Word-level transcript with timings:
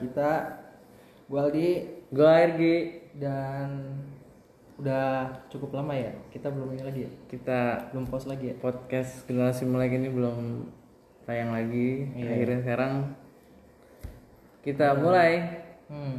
kita 0.00 0.30
gue 1.28 1.38
Aldi 1.38 1.70
Gue 2.10 2.26
ARG 2.26 2.62
dan 3.22 3.68
udah 4.80 5.28
cukup 5.52 5.76
lama 5.76 5.92
ya 5.92 6.10
kita 6.32 6.48
belum 6.48 6.72
ini 6.74 6.82
lagi 6.82 7.00
ya 7.06 7.10
kita 7.28 7.58
belum 7.92 8.08
post 8.08 8.26
lagi 8.26 8.50
ya 8.50 8.54
podcast 8.58 9.28
generasi 9.28 9.68
melek 9.68 9.94
ini 9.94 10.08
belum 10.08 10.66
tayang 11.30 11.54
lagi. 11.54 12.10
Iya. 12.18 12.30
Akhirnya 12.34 12.58
sekarang 12.66 12.92
kita 14.66 14.86
mulai. 14.98 15.32
hmm. 15.86 16.16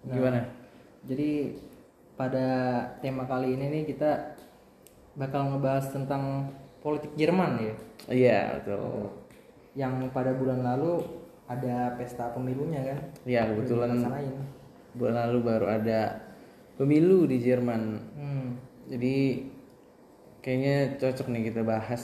Nah, 0.00 0.14
Gimana? 0.16 0.40
jadi 1.04 1.60
pada 2.16 2.46
tema 3.04 3.28
kali 3.28 3.52
ini 3.52 3.68
nih 3.68 3.82
kita 3.92 4.32
bakal 5.12 5.52
ngebahas 5.52 5.92
tentang 5.92 6.48
politik 6.80 7.12
Jerman 7.20 7.60
ya 7.60 7.74
Iya 8.08 8.40
betul. 8.56 9.12
yang 9.76 10.08
pada 10.08 10.32
bulan 10.32 10.64
lalu 10.64 11.04
ada 11.50 11.98
pesta 11.98 12.30
pemilunya 12.30 12.94
kan 12.94 12.98
Iya 13.26 13.50
kebetulan 13.50 13.98
bulan 14.94 15.14
lalu 15.26 15.38
baru 15.42 15.66
ada 15.66 16.18
pemilu 16.78 17.26
di 17.26 17.42
Jerman. 17.42 17.82
hmm. 18.14 18.48
Jadi 18.90 19.16
kayaknya 20.42 20.98
cocok 20.98 21.26
nih 21.30 21.42
kita 21.52 21.62
bahas 21.62 22.02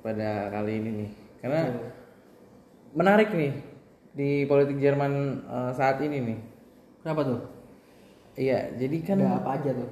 pada 0.00 0.48
kali 0.48 0.80
ini 0.80 0.90
nih. 1.04 1.10
Karena 1.42 1.60
menarik 2.96 3.32
nih 3.32 3.52
di 4.16 4.30
politik 4.48 4.80
Jerman 4.80 5.12
eh, 5.44 5.72
saat 5.76 6.00
ini 6.04 6.18
nih. 6.20 6.38
kenapa 7.04 7.22
tuh 7.24 7.40
Iya, 8.36 8.68
jadi 8.76 8.96
kan 9.00 9.16
ada 9.24 9.40
apa 9.40 9.50
aja 9.56 9.70
tuh 9.72 9.90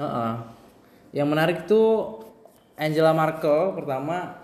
Heeh. 0.00 0.32
Yang 1.16 1.28
menarik 1.28 1.58
tuh 1.68 1.88
Angela 2.76 3.12
Merkel 3.16 3.72
pertama 3.72 4.36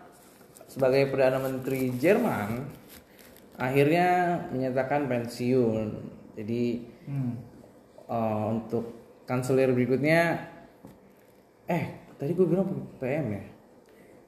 sebagai 0.69 1.09
perdana 1.13 1.37
menteri 1.37 1.93
Jerman 2.01 2.65
akhirnya 3.63 4.09
menyatakan 4.51 5.07
pensiun. 5.07 5.89
Jadi 6.35 6.83
hmm. 7.07 7.33
eh, 8.11 8.45
untuk 8.51 8.85
kanselir 9.23 9.71
berikutnya 9.71 10.51
eh 11.71 11.85
tadi 12.19 12.35
gue 12.35 12.47
bilang 12.47 12.91
PM 12.99 13.39
ya. 13.39 13.45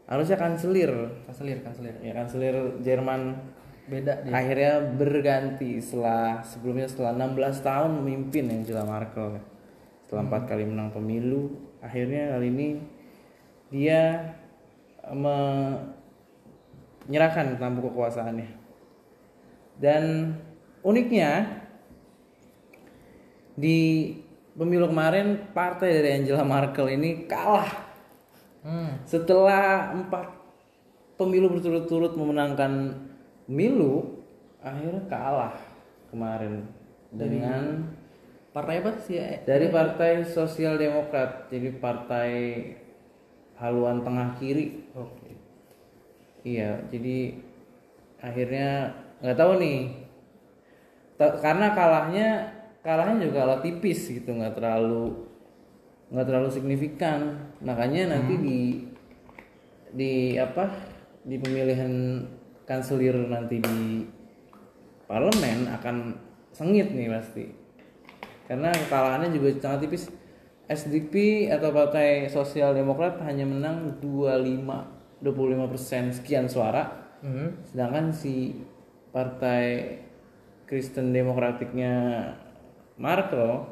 Harusnya 0.05 0.39
kanselir. 0.39 0.93
kanselir 1.27 1.59
kanselir 1.65 1.97
Ya 2.05 2.13
kanselir 2.15 2.79
Jerman 2.85 3.41
beda 3.85 4.25
dia 4.25 4.33
akhirnya 4.33 4.81
berganti 4.97 5.77
setelah 5.77 6.41
sebelumnya 6.41 6.89
setelah 6.89 7.13
16 7.21 7.61
tahun 7.61 8.01
memimpin 8.01 8.49
Angela 8.49 8.81
Merkel 8.89 9.37
setelah 10.01 10.25
empat 10.25 10.49
kali 10.49 10.65
menang 10.65 10.89
pemilu 10.89 11.53
akhirnya 11.85 12.33
kali 12.33 12.49
ini 12.49 12.81
dia 13.69 14.33
menyerahkan 17.05 17.61
tampuk 17.61 17.93
kekuasaannya 17.93 18.64
dan 19.79 20.35
uniknya 20.85 21.63
di 23.55 24.11
pemilu 24.55 24.91
kemarin 24.91 25.51
partai 25.55 26.03
dari 26.03 26.11
Angela 26.19 26.47
Merkel 26.47 26.95
ini 26.95 27.27
kalah. 27.27 27.83
Hmm. 28.65 28.97
setelah 29.05 29.93
empat 29.93 30.25
pemilu 31.21 31.53
berturut-turut 31.53 32.17
memenangkan 32.17 32.97
pemilu 33.45 34.25
akhirnya 34.65 35.05
kalah 35.05 35.53
kemarin 36.09 36.65
dengan 37.13 37.93
partai 38.57 38.81
apa 38.81 38.97
sih 39.05 39.21
ya 39.21 39.45
dari 39.45 39.69
partai 39.69 40.25
Sosial 40.25 40.81
Demokrat 40.81 41.53
jadi 41.53 41.77
partai 41.77 42.31
haluan 43.61 44.01
tengah 44.01 44.33
kiri. 44.41 44.89
Oke. 44.97 45.37
Iya 46.49 46.89
jadi 46.89 47.37
akhirnya 48.25 48.97
nggak 49.25 49.41
tahu 49.41 49.57
nih. 49.57 49.81
Karena 51.17 51.73
kalahnya 51.73 52.29
kalahnya 52.85 53.25
juga 53.25 53.49
kalah 53.49 53.61
tipis 53.65 54.13
gitu 54.13 54.37
nggak 54.37 54.61
terlalu 54.61 55.25
nggak 56.13 56.27
terlalu 56.29 56.49
signifikan. 56.53 57.49
Makanya 57.65 58.13
nanti 58.13 58.35
di 58.37 58.61
di 59.97 60.13
apa 60.37 60.69
di 61.25 61.41
pemilihan 61.41 62.21
kanselir 62.69 63.17
nanti 63.25 63.65
di 63.65 64.05
parlemen 65.09 65.73
akan 65.73 65.97
sengit 66.53 66.93
nih 66.93 67.09
pasti. 67.09 67.45
Karena 68.45 68.69
kekalahannya 68.69 69.33
juga 69.33 69.57
sangat 69.57 69.89
tipis. 69.89 70.05
SDP 70.65 71.45
atau 71.53 71.77
Partai 71.77 72.25
Sosial 72.33 72.73
Demokrat 72.73 73.21
hanya 73.21 73.45
menang 73.45 74.01
25 74.01 75.21
25 75.21 75.73
persen 75.73 76.13
sekian 76.13 76.49
suara. 76.49 77.05
Hmm. 77.25 77.57
sedangkan 77.65 78.13
si 78.13 78.53
Partai 79.15 79.65
Kristen 80.67 81.15
Demokratiknya 81.15 81.95
Markel 82.99 83.63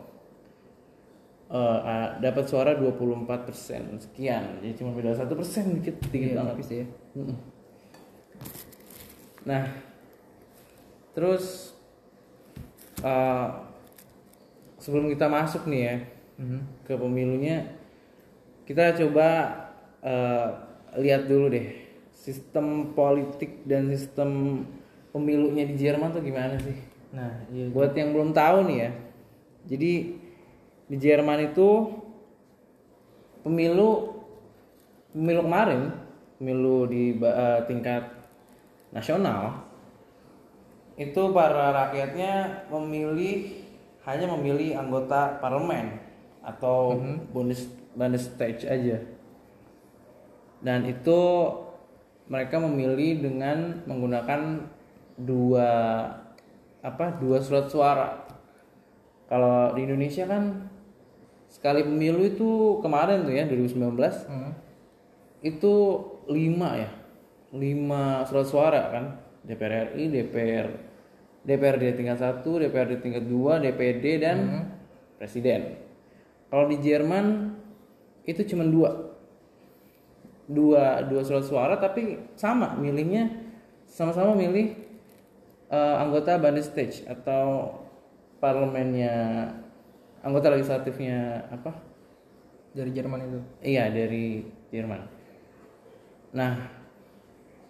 eh, 1.51 1.79
ah, 1.83 2.15
dapat 2.17 2.47
suara 2.47 2.79
24 2.79 3.27
persen 3.43 3.99
sekian 3.99 4.63
jadi 4.63 4.73
cuma 4.79 4.95
beda 4.95 5.13
satu 5.13 5.35
persen 5.35 5.83
dikit 5.83 5.99
dikit 6.09 6.31
Iya, 6.31 6.37
banget 6.39 6.55
tipis 6.57 6.71
ya. 6.73 6.87
Nah, 9.43 9.65
terus 11.13 11.75
eh, 13.03 13.49
sebelum 14.79 15.11
kita 15.11 15.27
masuk 15.27 15.67
nih 15.67 15.83
ya 15.83 15.97
Mhm. 16.33 16.61
ke 16.83 16.95
pemilunya, 16.97 17.77
kita 18.65 18.95
coba 18.97 19.29
eh, 20.01 20.49
lihat 20.97 21.27
dulu 21.27 21.51
deh 21.51 21.69
sistem 22.13 22.91
politik 22.91 23.63
dan 23.63 23.87
sistem 23.87 24.63
pemilunya 25.13 25.69
di 25.69 25.77
Jerman 25.77 26.11
tuh 26.11 26.25
gimana 26.25 26.57
sih? 26.59 26.77
nah 27.13 27.29
iya 27.53 27.69
Buat 27.69 27.93
yang 27.93 28.17
belum 28.17 28.33
tahu 28.33 28.73
nih 28.73 28.79
ya, 28.89 28.91
jadi 29.69 29.93
di 30.89 30.97
Jerman 30.97 31.53
itu 31.53 31.93
pemilu 33.45 34.17
pemilu 35.13 35.41
kemarin, 35.45 35.93
pemilu 36.41 36.89
di 36.89 37.21
eh, 37.21 37.61
tingkat 37.69 38.09
nasional 38.93 39.69
itu 40.97 41.23
para 41.33 41.73
rakyatnya 41.73 42.65
memilih 42.69 43.65
hanya 44.05 44.27
memilih 44.37 44.77
anggota 44.77 45.41
parlemen 45.41 46.01
atau 46.43 46.99
bonus 47.31 47.69
Bundestag 47.93 48.65
aja. 48.65 49.05
Dan 50.65 50.89
itu 50.89 51.21
mereka 52.25 52.57
memilih 52.57 53.21
dengan 53.21 53.85
menggunakan 53.85 54.65
dua 55.23 55.71
apa 56.83 57.05
dua 57.19 57.39
surat 57.39 57.71
suara. 57.71 58.27
Kalau 59.31 59.73
di 59.73 59.87
Indonesia 59.87 60.29
kan 60.29 60.69
sekali 61.53 61.85
pemilu 61.85 62.25
itu 62.25 62.81
kemarin 62.81 63.29
tuh 63.29 63.33
ya 63.33 63.45
2019 63.45 64.25
Hmm. 64.25 64.53
itu 65.45 65.75
lima 66.33 66.81
ya 66.81 66.91
lima 67.53 68.25
surat 68.25 68.49
suara 68.49 68.83
kan 68.89 69.05
DPR 69.45 69.93
RI 69.93 70.09
DPR 70.09 70.67
DPRD 71.45 71.99
tingkat 71.99 72.25
satu 72.25 72.57
DPRD 72.57 73.05
tingkat 73.05 73.29
dua 73.29 73.61
DPD 73.61 74.23
dan 74.23 74.39
presiden 75.21 75.77
kalau 76.49 76.73
di 76.73 76.81
Jerman 76.81 77.53
itu 78.25 78.49
cuma 78.49 78.65
dua 78.65 79.13
dua 80.49 81.05
dua 81.05 81.21
surat 81.21 81.45
suara 81.45 81.75
tapi 81.77 82.17
sama 82.33 82.79
milihnya 82.81 83.29
sama-sama 83.85 84.33
milih 84.33 84.73
eh, 85.73 85.95
anggota 85.97 86.37
Bundestag 86.37 86.93
atau 87.09 87.73
parlemennya 88.39 89.49
anggota 90.21 90.53
legislatifnya 90.53 91.49
apa 91.49 91.73
dari 92.73 92.91
Jerman 92.93 93.21
itu 93.25 93.41
Iya 93.65 93.89
dari 93.93 94.45
Jerman. 94.73 95.01
Nah, 96.33 96.57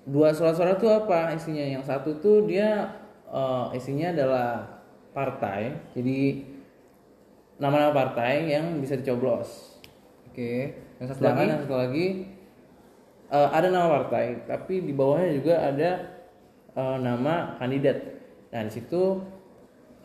dua 0.06 0.30
surat-surat 0.30 0.78
itu 0.78 0.86
apa 0.86 1.34
isinya? 1.34 1.62
Yang 1.62 1.84
satu 1.90 2.10
tuh 2.18 2.46
dia 2.46 2.90
eh, 3.30 3.66
isinya 3.78 4.10
adalah 4.10 4.50
partai. 5.14 5.74
Jadi 5.94 6.46
nama-nama 7.58 7.94
partai 7.94 8.50
yang 8.50 8.82
bisa 8.82 8.98
dicoblos. 8.98 9.78
oke 10.32 10.52
yang 10.96 11.06
satu 11.06 11.20
Sedangkan 11.20 11.44
lagi 11.44 11.52
yang 11.52 11.62
satu 11.66 11.76
lagi 11.76 12.06
eh, 13.30 13.48
ada 13.52 13.68
nama 13.68 13.88
partai, 14.00 14.24
tapi 14.46 14.74
di 14.82 14.92
bawahnya 14.94 15.30
juga 15.36 15.54
ada 15.60 15.90
eh, 16.74 16.96
nama 16.98 17.56
kandidat. 17.56 17.98
Nah 18.52 18.62
di 18.66 18.72
situ 18.72 19.20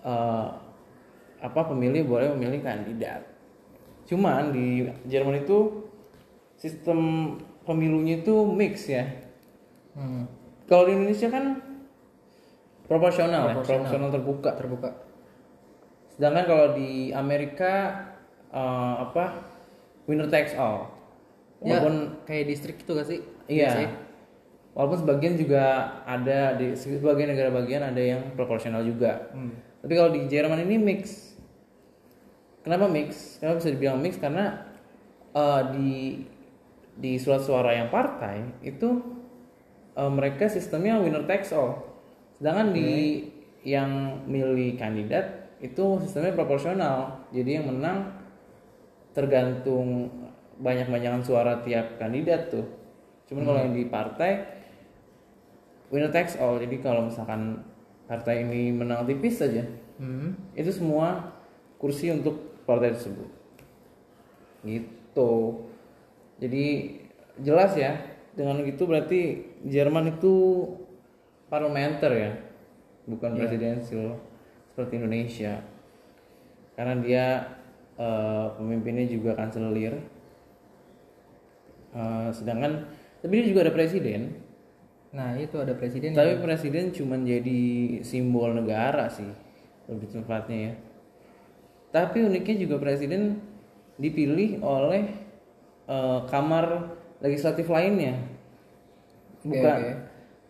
eh, 0.04 0.48
apa 1.38 1.62
pemilih 1.70 2.08
boleh 2.08 2.34
memilih 2.34 2.62
kandidat. 2.62 3.22
Cuman 4.08 4.50
di 4.52 4.88
Jerman 5.06 5.44
itu 5.44 5.84
sistem 6.58 7.00
pemilunya 7.64 8.20
itu 8.20 8.34
mix 8.48 8.88
ya. 8.88 9.04
hmm. 9.94 10.24
Kalau 10.68 10.84
di 10.84 10.96
Indonesia 10.96 11.28
kan 11.30 11.64
proporsional, 12.88 13.52
ya, 13.52 13.54
Proporsional. 13.56 13.84
proporsional 13.84 14.10
terbuka. 14.12 14.50
terbuka 14.56 14.90
Sedangkan 16.16 16.46
kalau 16.48 16.68
di 16.74 17.12
Amerika 17.14 17.74
eh, 18.50 18.96
apa 19.04 19.44
winner 20.08 20.28
takes 20.28 20.56
all. 20.56 20.88
ya 21.60 21.78
Walaupun 21.82 22.24
kayak 22.24 22.46
distrik 22.48 22.78
itu 22.80 22.92
gak 22.94 23.08
sih 23.08 23.20
Iya. 23.48 23.68
Biasanya. 23.70 23.92
Walaupun 24.78 25.02
sebagian 25.02 25.34
juga 25.34 25.90
ada 26.06 26.54
di 26.54 26.78
sebagian 26.78 27.34
negara 27.34 27.50
bagian 27.50 27.82
ada 27.82 27.98
yang 27.98 28.38
proporsional 28.38 28.86
juga. 28.86 29.34
Hmm. 29.34 29.58
tapi 29.82 29.94
kalau 29.98 30.14
di 30.14 30.30
Jerman 30.30 30.62
ini 30.70 30.78
mix. 30.78 31.34
Kenapa 32.62 32.86
mix? 32.86 33.42
Kenapa 33.42 33.58
bisa 33.58 33.74
dibilang 33.74 33.98
mix? 33.98 34.22
Karena 34.22 34.70
eh, 35.34 35.62
di 35.74 35.92
di 36.98 37.18
surat 37.18 37.42
suara 37.42 37.74
yang 37.74 37.90
partai 37.90 38.62
itu 38.62 39.02
eh, 39.98 40.12
mereka 40.14 40.46
sistemnya 40.46 41.02
winner 41.02 41.26
takes 41.26 41.50
all. 41.50 41.82
Sedangkan 42.38 42.70
di 42.70 43.26
yang 43.66 44.22
milih 44.30 44.78
kandidat 44.78 45.58
itu 45.58 45.98
sistemnya 46.06 46.38
proporsional. 46.38 47.26
Jadi 47.34 47.50
yang 47.58 47.66
menang 47.66 48.14
tergantung 49.18 50.14
banyak-banyakan 50.62 51.26
suara 51.26 51.66
tiap 51.66 51.98
kandidat 51.98 52.54
tuh. 52.54 52.66
Cuman 53.26 53.42
kalau 53.42 53.60
yang 53.66 53.74
di 53.74 53.90
partai 53.90 54.57
winner 55.90 56.12
takes 56.12 56.36
all. 56.40 56.60
Jadi 56.60 56.80
kalau 56.80 57.08
misalkan 57.08 57.64
partai 58.08 58.44
ini 58.44 58.72
menang 58.72 59.04
tipis 59.04 59.40
saja, 59.40 59.64
Hmm. 59.98 60.38
itu 60.54 60.70
semua 60.70 61.34
kursi 61.82 62.14
untuk 62.14 62.62
partai 62.70 62.94
tersebut. 62.94 63.30
Gitu. 64.62 65.34
Jadi 66.38 66.66
jelas 67.42 67.74
ya. 67.74 67.98
Dengan 68.38 68.62
gitu 68.62 68.86
berarti 68.86 69.50
Jerman 69.66 70.14
itu 70.14 70.62
parlementer 71.50 72.14
ya, 72.14 72.32
bukan 73.10 73.34
presidensial 73.34 74.22
seperti 74.70 75.02
Indonesia. 75.02 75.66
Karena 76.78 76.94
dia 77.02 77.26
eh, 77.98 78.48
pemimpinnya 78.62 79.10
juga 79.10 79.34
kanselir. 79.34 79.98
Eh, 81.98 82.30
sedangkan 82.30 82.86
tapi 83.26 83.42
dia 83.42 83.50
juga 83.50 83.66
ada 83.66 83.74
presiden. 83.74 84.38
Nah 85.16 85.40
itu 85.40 85.56
ada 85.58 85.72
presiden 85.74 86.12
Tapi 86.12 86.44
presiden 86.44 86.92
cuma 86.92 87.16
jadi 87.20 87.62
simbol 88.04 88.52
negara 88.54 89.08
sih 89.08 89.28
lebih 89.88 90.08
tepatnya 90.12 90.58
ya. 90.72 90.74
Tapi 91.96 92.28
uniknya 92.28 92.56
juga 92.68 92.76
presiden 92.78 93.40
dipilih 93.98 94.60
oleh 94.62 95.08
eh, 95.88 96.20
kamar 96.28 96.92
legislatif 97.24 97.72
lainnya. 97.72 98.20
Bukan 99.48 99.80
oke. 99.80 99.92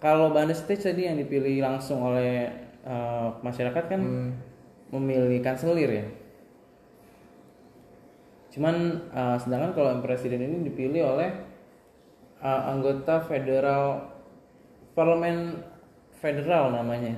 kalau 0.01 0.33
Bundestag 0.33 0.81
tadi 0.81 1.06
yang 1.06 1.18
dipilih 1.21 1.62
langsung 1.62 2.01
oleh 2.01 2.50
eh, 2.83 3.27
masyarakat 3.45 3.83
kan 3.88 4.01
Hmm. 4.01 4.31
memilih 4.89 5.39
kanselir 5.45 5.92
ya. 5.92 6.06
Cuman 8.51 8.75
eh, 9.13 9.38
sedangkan 9.38 9.71
kalau 9.77 9.89
yang 9.94 10.01
presiden 10.04 10.42
ini 10.42 10.65
dipilih 10.65 11.13
oleh 11.13 11.30
eh, 12.42 12.62
anggota 12.74 13.21
federal 13.21 14.17
parlemen 14.97 15.61
federal 16.21 16.73
namanya 16.73 17.15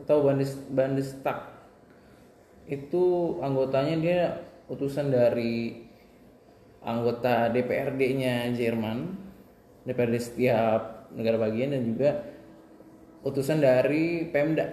atau 0.00 0.24
Bundes- 0.24 0.64
Bundestag 0.72 1.38
itu 2.66 3.04
anggotanya 3.44 3.94
dia 4.00 4.20
utusan 4.72 5.12
dari 5.12 5.84
anggota 6.80 7.52
DPRD-nya 7.52 8.48
Jerman 8.56 8.98
DPRD 9.84 10.16
setiap 10.16 10.80
negara 11.12 11.36
bagian 11.36 11.76
dan 11.76 11.82
juga 11.84 12.10
utusan 13.24 13.60
dari 13.60 14.28
Pemda 14.32 14.66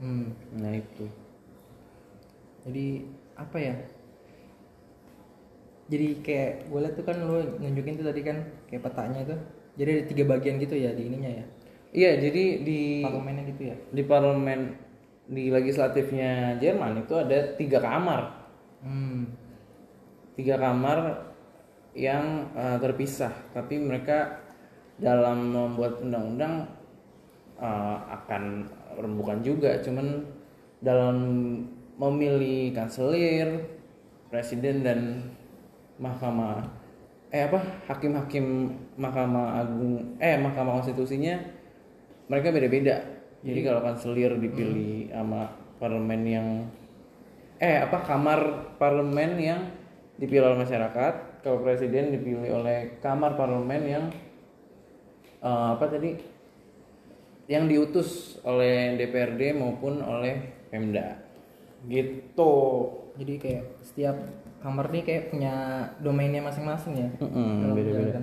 Hmm. 0.00 0.36
nah 0.60 0.72
itu 0.76 1.08
Jadi 2.66 2.86
apa 3.36 3.56
ya? 3.60 3.74
Jadi 5.86 6.08
kayak 6.26 6.66
gue 6.66 6.80
liat 6.82 6.94
tuh 6.98 7.04
kan 7.06 7.16
lo 7.22 7.38
nunjukin 7.62 7.94
tuh 7.98 8.06
tadi 8.10 8.20
kan 8.26 8.36
kayak 8.66 8.82
petanya 8.82 9.22
tuh. 9.30 9.40
Jadi 9.76 9.88
ada 9.92 10.04
tiga 10.08 10.24
bagian 10.26 10.56
gitu 10.56 10.74
ya 10.74 10.90
di 10.92 11.02
ininya 11.06 11.30
ya. 11.30 11.44
iya 11.92 12.10
jadi 12.20 12.44
di 12.60 13.00
Parlemennya 13.04 13.44
gitu 13.56 13.62
ya. 13.72 13.76
di 13.92 14.02
parlemen 14.04 14.60
di 15.26 15.48
legislatifnya 15.48 16.56
Jerman 16.60 17.02
itu 17.02 17.14
ada 17.16 17.38
tiga 17.56 17.78
kamar 17.80 18.22
Hmm. 18.76 19.32
tiga 20.36 20.60
kamar 20.60 20.98
yang 21.96 22.52
eh, 22.52 22.76
terpisah 22.78 23.32
tapi 23.50 23.80
mereka 23.80 24.44
dalam 25.00 25.50
membuat 25.50 26.04
undang-undang 26.04 26.68
eh, 27.56 27.96
akan 28.12 28.68
rembukan 29.00 29.40
juga 29.40 29.80
cuman 29.80 30.22
dalam 30.84 31.16
memilih 31.96 32.76
kanselir 32.76 33.64
presiden 34.28 34.84
dan 34.84 35.00
mahkamah 35.96 36.68
eh 37.36 37.44
apa 37.44 37.60
hakim-hakim 37.92 38.72
mahkamah 38.96 39.60
agung 39.60 40.16
eh 40.16 40.40
mahkamah 40.40 40.80
konstitusinya 40.80 41.36
mereka 42.32 42.48
beda-beda. 42.48 43.04
Jadi 43.44 43.60
kalau 43.60 43.84
kanselir 43.84 44.40
dipilih 44.40 45.12
sama 45.12 45.52
parlemen 45.76 46.22
yang 46.24 46.48
eh 47.60 47.84
apa 47.84 48.00
kamar 48.08 48.72
parlemen 48.80 49.36
yang 49.36 49.60
dipilih 50.16 50.48
oleh 50.48 50.64
masyarakat 50.64 51.44
kalau 51.44 51.60
presiden 51.60 52.16
dipilih 52.16 52.56
oleh 52.56 52.96
kamar 53.04 53.36
parlemen 53.36 53.82
yang 53.84 54.04
eh, 55.44 55.68
apa 55.76 55.84
tadi 55.92 56.16
yang 57.46 57.68
diutus 57.70 58.40
oleh 58.42 58.98
DPRD 58.98 59.54
maupun 59.54 60.02
oleh 60.02 60.66
Pemda. 60.72 61.20
Gitu. 61.86 62.54
Jadi 63.14 63.34
kayak 63.38 63.64
setiap 63.86 64.16
kamar 64.62 64.90
nih 64.90 65.02
kayak 65.04 65.24
punya 65.32 65.54
domainnya 66.00 66.42
masing-masing 66.42 66.94
ya. 66.96 67.10
Dalam 67.20 67.74
beda-beda. 67.76 68.20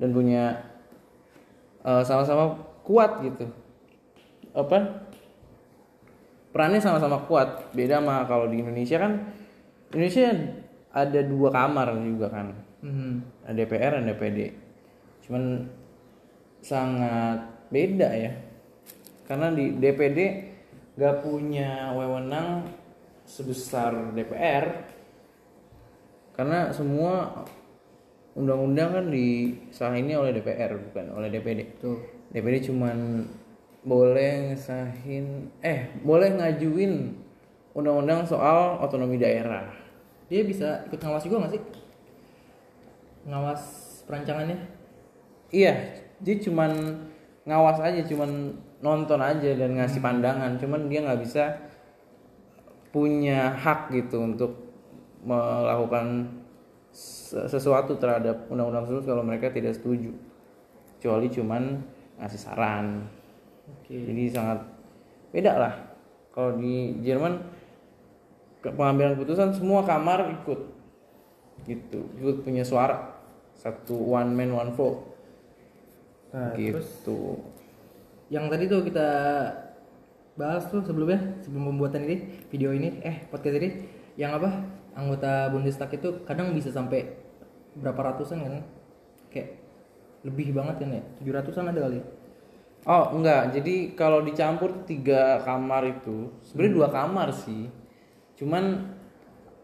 dan 0.00 0.10
punya 0.12 0.44
eh, 1.84 2.02
sama-sama 2.04 2.56
kuat 2.84 3.20
gitu. 3.24 3.46
Apa? 4.56 5.06
Perannya 6.50 6.82
sama-sama 6.82 7.22
kuat. 7.30 7.70
Beda 7.76 8.02
sama 8.02 8.26
kalau 8.26 8.50
di 8.50 8.60
Indonesia 8.62 8.98
kan 8.98 9.12
Indonesia 9.94 10.28
ada 10.90 11.20
dua 11.22 11.48
kamar 11.54 11.94
juga 12.02 12.28
kan. 12.30 12.48
Hmm. 12.80 13.20
ada 13.44 13.60
DPR 13.60 14.00
dan 14.00 14.08
DPD 14.08 14.56
cuman 15.28 15.62
sangat 16.58 17.38
beda 17.70 18.08
ya. 18.18 18.32
Karena 19.30 19.54
di 19.54 19.78
DPD 19.78 20.18
gak 20.98 21.22
punya 21.22 21.94
wewenang 21.94 22.66
sebesar 23.22 24.10
DPR 24.10 24.90
karena 26.40 26.72
semua 26.72 27.44
undang-undang 28.32 28.96
kan 28.96 29.06
disahini 29.12 30.16
oleh 30.16 30.32
DPR 30.32 30.72
bukan 30.88 31.12
oleh 31.12 31.28
DPD 31.28 31.76
Tuh. 31.76 32.00
DPD 32.32 32.72
cuman 32.72 33.28
boleh 33.84 34.48
ngesahin 34.48 35.52
eh 35.60 35.92
boleh 36.00 36.32
ngajuin 36.40 37.12
undang-undang 37.76 38.24
soal 38.24 38.80
otonomi 38.80 39.20
daerah 39.20 39.68
Dia 40.32 40.40
bisa 40.48 40.88
ikut 40.88 40.96
ngawas 40.96 41.28
juga 41.28 41.44
gak 41.44 41.60
sih? 41.60 41.62
Ngawas 43.28 43.62
perancangannya? 44.08 44.56
Iya, 45.52 45.74
dia 46.24 46.36
cuman 46.40 47.02
ngawas 47.44 47.82
aja, 47.84 48.00
cuman 48.06 48.54
nonton 48.80 49.20
aja 49.20 49.50
dan 49.58 49.74
ngasih 49.74 49.98
pandangan. 49.98 50.54
Cuman 50.56 50.86
dia 50.86 51.02
nggak 51.02 51.20
bisa 51.20 51.58
punya 52.94 53.58
hak 53.58 53.90
gitu 53.90 54.22
untuk 54.22 54.69
melakukan 55.24 56.28
se- 56.90 57.46
sesuatu 57.46 57.96
terhadap 57.96 58.48
undang-undang 58.48 58.88
tersebut 58.88 59.04
kalau 59.06 59.22
mereka 59.22 59.52
tidak 59.52 59.76
setuju. 59.76 60.12
Kecuali 60.98 61.26
cuman 61.32 61.62
ngasih 62.20 62.40
saran. 62.40 63.08
Oke. 63.70 63.94
Jadi 63.94 64.22
sangat 64.32 64.64
beda 65.32 65.52
lah. 65.56 65.74
Kalau 66.30 66.56
di 66.56 67.00
Jerman 67.02 67.40
pengambilan 68.60 69.16
keputusan 69.16 69.56
semua 69.56 69.82
kamar 69.82 70.28
ikut 70.42 70.60
gitu, 71.64 72.00
ikut 72.20 72.44
punya 72.44 72.64
suara 72.64 73.20
satu 73.56 73.96
one 73.96 74.32
man 74.32 74.52
one 74.52 74.72
vote 74.72 75.10
Nah, 76.30 76.54
gitu. 76.54 76.78
terus 76.78 76.90
yang 78.30 78.46
tadi 78.46 78.70
tuh 78.70 78.86
kita 78.86 79.08
bahas 80.38 80.62
tuh 80.70 80.78
sebelumnya 80.86 81.18
sebelum 81.42 81.74
pembuatan 81.74 82.06
ini 82.06 82.16
video 82.46 82.70
ini 82.70 83.02
eh 83.02 83.26
podcast 83.26 83.58
ini 83.58 83.68
yang 84.14 84.38
apa 84.38 84.62
anggota 84.96 85.48
Bundestag 85.50 85.90
itu 85.94 86.22
kadang 86.26 86.52
bisa 86.54 86.70
sampai 86.70 87.06
berapa 87.78 87.98
ratusan 87.98 88.42
kan 88.42 88.54
kayak 89.30 89.58
lebih 90.26 90.52
banget 90.52 90.84
kan 90.84 90.90
ya 90.90 91.02
700an 91.22 91.70
ada 91.70 91.80
kali 91.86 92.00
Oh 92.88 93.12
enggak, 93.12 93.52
jadi 93.52 93.92
kalau 93.92 94.24
dicampur 94.24 94.88
tiga 94.88 95.44
kamar 95.44 96.00
itu 96.00 96.32
sebenarnya 96.40 96.74
dua 96.80 96.88
kamar 96.88 97.28
sih. 97.28 97.68
Cuman 98.40 98.96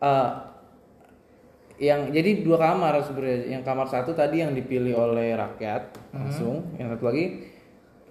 eh, 0.04 0.30
yang 1.80 2.12
jadi 2.12 2.44
dua 2.44 2.60
kamar 2.60 3.00
sebenarnya. 3.00 3.56
Yang 3.56 3.62
kamar 3.64 3.88
satu 3.88 4.12
tadi 4.12 4.44
yang 4.44 4.52
dipilih 4.52 4.92
oleh 5.00 5.32
rakyat 5.32 5.96
langsung, 6.12 6.76
yang 6.76 6.92
satu 6.92 7.08
lagi 7.08 7.48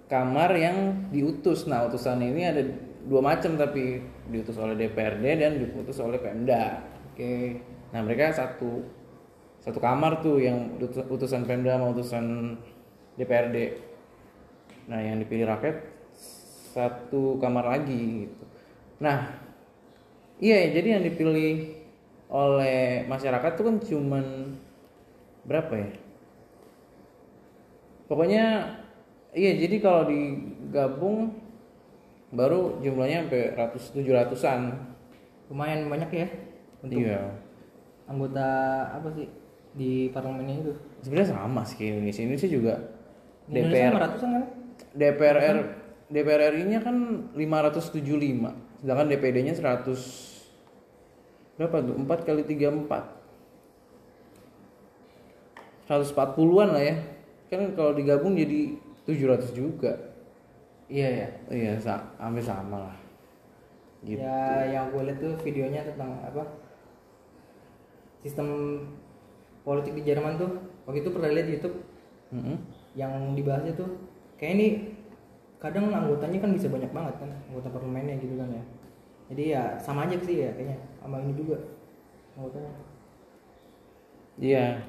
kamar 0.09 0.57
yang 0.57 0.77
diutus. 1.13 1.69
Nah 1.69 1.85
utusan 1.85 2.25
ini 2.25 2.41
ada 2.41 2.65
dua 3.05 3.21
macam 3.21 3.61
tapi 3.61 4.01
diutus 4.33 4.57
oleh 4.57 4.73
DPRD 4.73 5.25
dan 5.37 5.61
diutus 5.61 6.01
oleh 6.01 6.17
Pemda. 6.17 6.81
Oke. 7.15 7.63
Nah 7.95 8.03
mereka 8.03 8.35
satu 8.35 8.83
satu 9.63 9.79
kamar 9.79 10.19
tuh 10.19 10.43
yang 10.43 10.75
utus- 10.75 11.07
utusan 11.07 11.47
Pemda 11.47 11.79
sama 11.79 11.95
utusan 11.95 12.25
DPRD 13.15 13.79
nah 14.85 15.01
yang 15.01 15.17
dipilih 15.17 15.49
rakyat 15.49 15.81
satu 16.75 17.39
kamar 17.39 17.63
lagi 17.71 18.27
gitu. 18.27 18.43
Nah 18.99 19.31
iya 20.43 20.67
jadi 20.75 20.99
yang 20.99 21.03
dipilih 21.07 21.71
oleh 22.27 23.07
masyarakat 23.07 23.51
tuh 23.55 23.63
kan 23.63 23.75
cuman 23.79 24.25
berapa 25.47 25.71
ya? 25.71 25.89
Pokoknya 28.11 28.45
iya 29.31 29.55
jadi 29.55 29.79
kalau 29.79 30.03
digabung 30.11 31.31
baru 32.35 32.83
jumlahnya 32.83 33.25
sampai 33.25 33.43
ratus 33.55 33.83
tujuh 33.95 34.11
ratusan. 34.11 34.75
Lumayan 35.47 35.87
banyak 35.87 36.11
ya 36.11 36.27
untuk 36.85 37.01
iya. 37.01 37.33
anggota 38.05 38.47
apa 38.93 39.09
sih 39.17 39.25
di 39.73 40.13
parlemennya 40.13 40.55
itu? 40.61 40.73
Sebenarnya 41.01 41.29
sama 41.33 41.61
sih 41.65 41.75
kayak 41.81 41.99
Indonesia. 41.99 42.21
Indonesia 42.21 42.49
juga 42.49 42.73
di 43.45 43.61
DPR 43.61 43.93
ratusan 43.97 44.29
kan? 44.29 44.45
DPR 44.95 45.37
R 45.37 45.57
DPR 46.05 46.53
RI-nya 46.53 46.79
kan 46.85 46.95
575 47.33 47.97
sedangkan 48.85 49.07
DPD-nya 49.09 49.57
100 49.57 49.89
berapa 51.57 51.77
tuh? 51.81 51.95
4 51.97 52.27
kali 52.27 52.45
3 52.45 52.85
4 52.85 53.15
140-an 55.85 56.69
lah 56.73 56.83
ya. 56.83 56.97
Kan 57.49 57.77
kalau 57.77 57.93
digabung 57.93 58.33
jadi 58.33 58.73
700 59.05 59.53
juga. 59.53 59.93
Iya 60.85 61.09
ya 61.09 61.27
iya 61.49 61.73
sa 61.81 62.13
hampir 62.21 62.45
sama 62.45 62.89
lah. 62.89 62.97
Gitu. 64.05 64.21
ya 64.21 64.69
yang 64.69 64.93
gue 64.93 65.01
lihat 65.01 65.17
tuh 65.17 65.33
videonya 65.41 65.81
tentang 65.81 66.13
apa 66.21 66.45
sistem 68.25 68.81
politik 69.61 69.93
di 69.93 70.01
Jerman 70.01 70.41
tuh 70.41 70.49
waktu 70.89 71.05
itu 71.05 71.13
pernah 71.13 71.29
lihat 71.29 71.45
di 71.45 71.53
YouTube 71.61 71.77
Mm-mm. 72.33 72.57
yang 72.97 73.37
dibahasnya 73.37 73.77
tuh 73.77 73.89
kayak 74.41 74.53
ini 74.57 74.67
kadang 75.61 75.93
anggotanya 75.93 76.41
kan 76.41 76.51
bisa 76.57 76.67
banyak 76.73 76.89
banget 76.89 77.15
kan 77.21 77.29
anggota 77.53 77.69
parlemennya 77.69 78.17
gitu 78.17 78.33
kan 78.37 78.49
ya 78.49 78.63
jadi 79.29 79.43
ya 79.45 79.63
sama 79.77 80.09
aja 80.09 80.17
sih 80.25 80.41
ya 80.41 80.49
kayaknya 80.57 80.77
sama 80.97 81.21
ini 81.21 81.33
juga 81.37 81.61
anggotanya 82.33 82.73
Iya. 84.39 84.83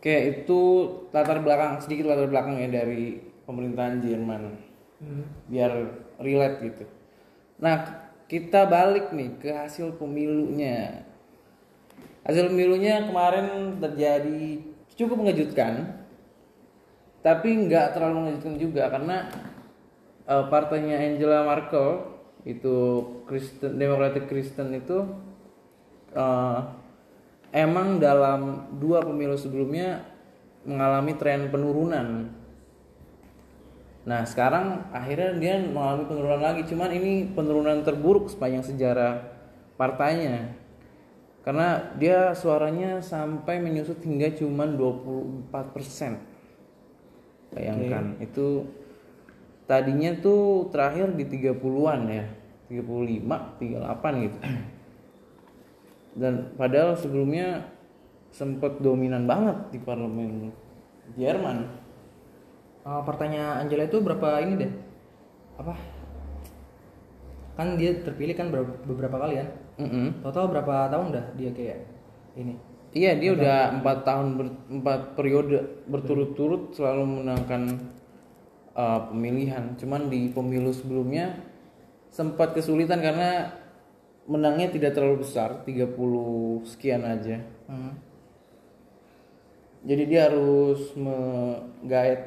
Kayak 0.00 0.44
itu 0.44 0.60
latar 1.12 1.44
belakang 1.44 1.80
sedikit 1.80 2.08
latar 2.08 2.28
belakangnya 2.28 2.84
dari 2.84 3.20
pemerintahan 3.44 4.00
Jerman 4.00 4.56
hmm. 5.00 5.24
biar 5.52 5.72
relate 6.20 6.56
gitu. 6.64 6.84
Nah, 7.60 7.84
kita 8.24 8.64
balik 8.64 9.12
nih 9.12 9.36
ke 9.36 9.50
hasil 9.52 9.96
pemilunya. 10.00 11.04
Hasil 12.30 12.46
pemilunya 12.46 13.10
kemarin 13.10 13.74
terjadi 13.82 14.62
cukup 14.94 15.18
mengejutkan, 15.18 15.98
tapi 17.26 17.66
nggak 17.66 17.90
terlalu 17.90 18.22
mengejutkan 18.22 18.54
juga 18.54 18.86
karena 18.86 19.26
eh, 20.30 20.44
partainya 20.46 20.94
Angela 21.10 21.42
Merkel 21.42 22.06
itu 22.46 23.02
Kristen 23.26 23.74
Democratic 23.74 24.30
Kristen 24.30 24.78
itu 24.78 25.10
eh, 26.14 26.58
emang 27.50 27.98
dalam 27.98 28.70
dua 28.78 29.02
pemilu 29.02 29.34
sebelumnya 29.34 30.06
mengalami 30.62 31.18
tren 31.18 31.50
penurunan. 31.50 32.30
Nah 34.06 34.22
sekarang 34.22 34.86
akhirnya 34.94 35.34
dia 35.34 35.54
mengalami 35.66 36.06
penurunan 36.06 36.40
lagi, 36.46 36.62
cuman 36.62 36.94
ini 36.94 37.26
penurunan 37.34 37.82
terburuk 37.82 38.30
sepanjang 38.30 38.62
sejarah 38.62 39.18
partainya. 39.74 40.54
Karena 41.40 41.96
dia 41.96 42.36
suaranya 42.36 43.00
sampai 43.00 43.58
menyusut 43.60 44.04
hingga 44.04 44.28
cuman 44.36 44.76
24%. 44.76 45.52
Bayangkan 47.56 48.20
itu 48.20 48.68
tadinya 49.64 50.12
tuh 50.20 50.68
terakhir 50.68 51.16
di 51.16 51.24
30-an 51.24 52.00
ya. 52.10 52.26
35, 52.70 53.58
38 53.58 54.24
gitu. 54.28 54.38
Dan 56.20 56.54
padahal 56.54 56.94
sebelumnya 56.94 57.66
sempat 58.30 58.78
dominan 58.78 59.26
banget 59.26 59.74
di 59.74 59.78
parlemen 59.82 60.54
Jerman. 61.18 61.66
Uh, 62.86 63.02
partainya 63.02 63.58
Angela 63.58 63.84
itu 63.84 64.00
berapa 64.00 64.40
ini 64.40 64.54
deh 64.56 64.72
apa 65.60 65.76
kan 67.60 67.76
dia 67.76 67.92
terpilih 68.00 68.32
kan 68.32 68.48
beberapa, 68.88 69.20
kali 69.20 69.44
kan 69.44 69.48
Mm-mm. 69.80 70.20
total 70.20 70.52
berapa 70.52 70.92
tahun 70.92 71.16
dah 71.16 71.26
dia 71.34 71.50
kayak 71.56 71.78
ini 72.36 72.54
Iya 72.90 73.14
dia 73.22 73.30
udah 73.38 73.58
empat 73.78 74.02
tahun 74.02 74.26
ber- 74.34 74.60
empat 74.66 75.00
periode 75.14 75.86
berturut-turut 75.86 76.74
selalu 76.74 77.06
memenangkan 77.06 77.62
uh, 78.74 79.06
pemilihan. 79.14 79.78
Cuman 79.78 80.10
di 80.10 80.26
pemilu 80.34 80.74
sebelumnya 80.74 81.38
sempat 82.10 82.50
kesulitan 82.50 82.98
karena 82.98 83.54
menangnya 84.26 84.74
tidak 84.74 84.98
terlalu 84.98 85.22
besar 85.22 85.62
30 85.62 85.94
sekian 86.66 87.06
aja. 87.06 87.38
hmm. 87.70 87.94
Jadi 89.80 90.02
dia 90.10 90.28
harus 90.28 90.92
menggait 90.98 92.20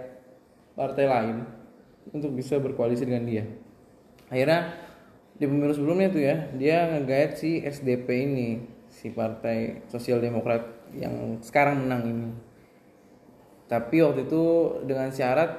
partai 0.74 1.06
lain 1.06 1.38
untuk 2.10 2.34
bisa 2.34 2.58
berkoalisi 2.58 3.06
dengan 3.06 3.28
dia. 3.30 3.44
Akhirnya 4.32 4.83
di 5.34 5.46
pemilu 5.50 5.74
sebelumnya 5.74 6.14
tuh 6.14 6.22
ya, 6.22 6.38
dia 6.54 6.94
ngegait 6.94 7.38
si 7.42 7.62
SDP 7.62 8.08
ini, 8.30 8.50
si 8.90 9.10
Partai 9.10 9.82
Sosial 9.90 10.22
Demokrat 10.22 10.94
yang 10.94 11.42
sekarang 11.42 11.86
menang 11.86 12.04
ini. 12.06 12.30
Tapi 13.66 14.06
waktu 14.06 14.30
itu 14.30 14.44
dengan 14.86 15.10
syarat 15.10 15.52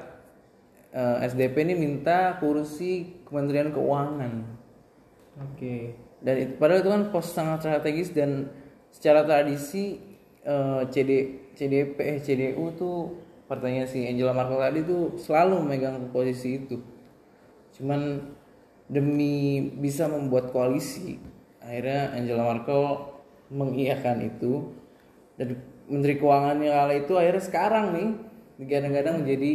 eh, 0.95 1.27
SDP 1.27 1.67
ini 1.67 1.75
minta 1.75 2.39
kursi 2.39 3.19
Kementerian 3.27 3.75
Keuangan. 3.75 4.33
oke 5.35 5.75
Dan 6.23 6.35
itu, 6.39 6.53
padahal 6.55 6.79
itu 6.79 6.89
kan 6.89 7.03
pos 7.11 7.27
sangat 7.35 7.67
strategis 7.67 8.15
dan 8.15 8.47
secara 8.95 9.27
tradisi 9.27 9.99
eh, 10.47 10.81
CD, 10.87 11.11
CDP, 11.51 11.97
eh, 11.99 12.17
CDU 12.23 12.71
tuh 12.79 12.97
partainya 13.51 13.85
si 13.85 14.07
Angela 14.07 14.31
Merkel 14.31 14.57
tadi 14.57 14.79
tuh 14.87 15.03
selalu 15.19 15.53
memegang 15.61 15.99
posisi 16.09 16.63
itu. 16.63 16.79
Cuman 17.75 18.23
demi 18.85 19.65
bisa 19.81 20.05
membuat 20.05 20.53
koalisi, 20.53 21.17
akhirnya 21.61 22.13
Angela 22.13 22.53
Merkel 22.53 22.83
mengiyakan 23.49 24.25
itu 24.25 24.73
dan 25.37 25.57
Menteri 25.85 26.17
Keuangannya 26.17 26.69
kala 26.73 26.93
itu 26.97 27.13
akhirnya 27.13 27.43
sekarang 27.45 27.85
nih 27.93 28.09
digadang-gadang 28.57 29.21
menjadi 29.21 29.51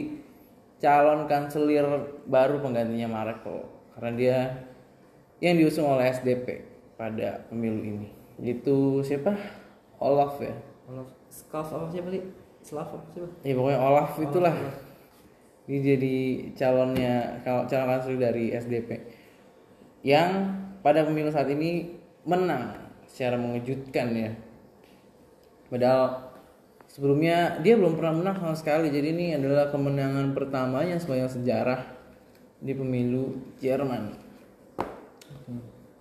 calon 0.79 1.27
kanselir 1.27 1.87
baru 2.27 2.63
penggantinya 2.63 3.09
Merkel 3.11 3.67
karena 3.95 4.11
dia 4.17 4.39
yang 5.41 5.57
diusung 5.57 5.89
oleh 5.89 6.13
SDP 6.13 6.63
pada 7.01 7.49
pemilu 7.49 7.81
ini. 7.81 8.09
Itu 8.41 9.01
siapa? 9.01 9.33
Olaf 10.01 10.41
ya. 10.41 10.53
kalau 10.89 11.05
Skalf 11.31 11.71
apa 11.71 11.87
siapa 11.93 12.09
sih 12.11 12.23
Slav 12.65 12.89
apa 12.89 13.07
siapa 13.13 13.29
Ya 13.45 13.53
pokoknya 13.57 13.81
Olaf 13.81 14.11
itulah. 14.21 14.55
Dia 15.69 15.79
jadi 15.95 16.17
calonnya 16.57 17.41
cal- 17.45 17.69
calon 17.69 17.89
kanselir 17.89 18.21
dari 18.21 18.45
SDP. 18.53 18.91
Yang 20.01 20.57
pada 20.81 21.05
pemilu 21.05 21.29
saat 21.29 21.49
ini 21.53 21.97
menang 22.25 22.77
secara 23.11 23.37
mengejutkan 23.37 24.13
ya. 24.17 24.33
Padahal 25.71 26.31
sebelumnya 26.91 27.63
dia 27.63 27.79
belum 27.79 27.95
pernah 27.99 28.15
menang 28.19 28.37
sama 28.43 28.57
sekali. 28.59 28.91
Jadi 28.91 29.09
ini 29.15 29.27
adalah 29.39 29.71
kemenangan 29.71 30.35
pertamanya 30.35 30.99
sepanjang 30.99 31.31
sejarah 31.31 31.81
di 32.59 32.73
pemilu 32.75 33.39
Jerman. 33.63 34.15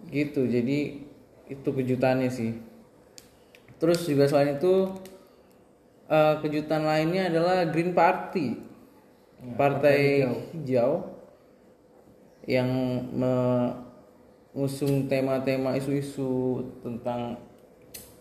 Gitu. 0.09 0.49
Jadi 0.49 1.05
itu 1.49 1.69
kejutannya 1.69 2.29
sih. 2.29 2.57
Terus 3.79 4.03
juga 4.05 4.27
selain 4.27 4.59
itu 4.59 4.91
eh, 6.09 6.35
kejutan 6.43 6.83
lainnya 6.83 7.29
adalah 7.31 7.65
Green 7.69 7.93
Party. 7.93 8.69
partai 9.39 10.27
hijau. 10.51 11.15
yang 12.43 12.67
mengusung 14.53 15.05
tema-tema 15.05 15.77
isu-isu 15.77 16.63
tentang 16.81 17.37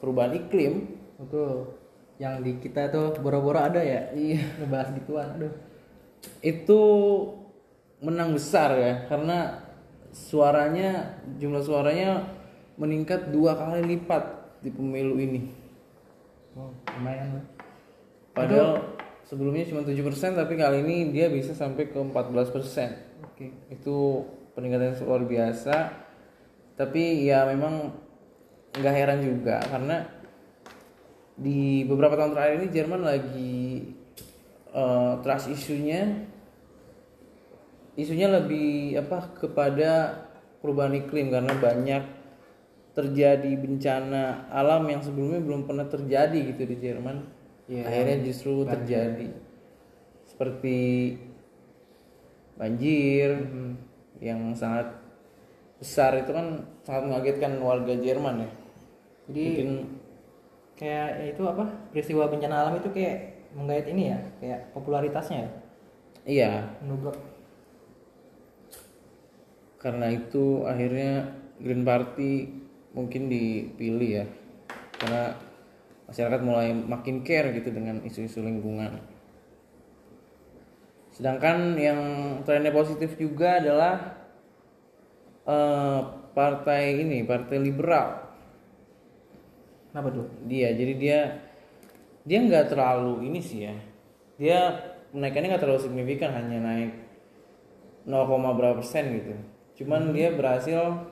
perubahan 0.00 0.36
iklim. 0.36 0.98
Betul. 1.16 1.74
Yang 2.18 2.34
di 2.44 2.52
kita 2.62 2.90
tuh 2.90 3.14
boro-boro 3.22 3.58
ada 3.58 3.80
ya? 3.80 4.10
Iya. 4.12 4.42
Ngebahas 4.60 4.88
gituan 4.98 5.28
aduh. 5.38 5.54
Itu 6.42 6.80
menang 7.98 8.34
besar 8.34 8.78
ya 8.78 8.94
karena 9.10 9.58
suaranya 10.14 11.18
jumlah 11.38 11.62
suaranya 11.62 12.26
meningkat 12.78 13.34
dua 13.34 13.58
kali 13.58 13.82
lipat 13.96 14.24
di 14.62 14.70
pemilu 14.70 15.18
ini. 15.18 15.50
Oh, 16.54 16.74
lumayan 16.98 17.38
lah. 17.38 17.46
Padahal 18.34 18.98
sebelumnya 19.26 19.66
cuma 19.66 19.82
7% 19.82 20.38
tapi 20.38 20.54
kali 20.54 20.86
ini 20.86 21.10
dia 21.10 21.26
bisa 21.30 21.54
sampai 21.54 21.90
ke 21.90 21.98
14% 21.98 22.14
oke. 23.22 23.46
Itu 23.70 24.26
peningkatan 24.54 24.94
yang 24.94 24.98
luar 25.06 25.22
biasa 25.26 26.07
tapi 26.78 27.26
ya 27.26 27.42
memang 27.50 27.90
nggak 28.78 28.94
heran 28.94 29.20
juga 29.26 29.58
karena 29.66 30.06
di 31.34 31.82
beberapa 31.82 32.14
tahun 32.14 32.32
terakhir 32.34 32.54
ini 32.62 32.68
Jerman 32.70 33.02
lagi 33.02 33.58
eh, 34.70 35.12
trust 35.26 35.50
isunya 35.50 36.30
isunya 37.98 38.30
lebih 38.30 38.94
apa 39.02 39.34
kepada 39.34 40.22
perubahan 40.62 40.94
iklim 41.02 41.34
karena 41.34 41.50
banyak 41.58 42.02
terjadi 42.98 43.54
bencana 43.58 44.50
alam 44.50 44.82
yang 44.90 44.98
sebelumnya 45.02 45.38
belum 45.38 45.70
pernah 45.70 45.86
terjadi 45.86 46.50
gitu 46.50 46.62
di 46.66 46.76
Jerman. 46.82 47.16
Iya, 47.70 47.86
akhirnya 47.86 48.16
justru 48.26 48.66
terjadi. 48.66 49.30
Seperti 50.26 50.78
banjir 52.58 53.38
yang 54.18 54.50
sangat 54.58 54.97
besar 55.78 56.18
itu 56.18 56.34
kan 56.34 56.66
sangat 56.82 57.02
mengagetkan 57.06 57.58
warga 57.62 57.94
Jerman 57.94 58.42
ya. 58.42 58.50
Jadi 59.30 59.42
mungkin 59.46 59.70
kayak 60.78 61.08
ya 61.18 61.26
itu 61.34 61.42
apa 61.46 61.64
peristiwa 61.90 62.30
bencana 62.30 62.66
alam 62.66 62.74
itu 62.78 62.90
kayak 62.90 63.48
menggait 63.54 63.86
ini 63.90 64.14
ya 64.14 64.18
kayak 64.42 64.60
popularitasnya 64.74 65.38
ya? 65.46 65.50
Iya. 66.28 66.52
Menubrak. 66.84 67.16
Karena 69.78 70.10
itu 70.10 70.66
akhirnya 70.66 71.30
Green 71.62 71.86
Party 71.86 72.50
mungkin 72.92 73.30
dipilih 73.30 74.10
ya. 74.22 74.26
Karena 74.98 75.38
masyarakat 76.10 76.40
mulai 76.42 76.74
makin 76.74 77.22
care 77.22 77.54
gitu 77.54 77.70
dengan 77.70 78.02
isu-isu 78.02 78.42
lingkungan. 78.42 78.98
Sedangkan 81.14 81.78
yang 81.78 82.00
trennya 82.42 82.74
positif 82.74 83.14
juga 83.14 83.62
adalah 83.62 84.17
eh, 85.48 86.00
partai 86.36 87.00
ini 87.00 87.24
partai 87.24 87.56
liberal. 87.58 88.28
Kenapa 89.90 90.08
tuh? 90.12 90.28
Dia 90.44 90.76
jadi 90.76 90.94
dia 90.94 91.18
dia 92.28 92.38
nggak 92.44 92.70
terlalu 92.76 93.32
ini 93.32 93.40
sih 93.40 93.64
ya. 93.64 93.76
Dia 94.36 94.58
kenaikannya 95.10 95.56
nggak 95.56 95.62
terlalu 95.64 95.80
signifikan 95.80 96.30
hanya 96.36 96.60
naik 96.60 96.92
0, 98.04 98.28
berapa 98.28 98.78
persen 98.78 99.16
gitu. 99.16 99.34
Cuman 99.82 100.12
dia 100.12 100.30
berhasil 100.36 101.08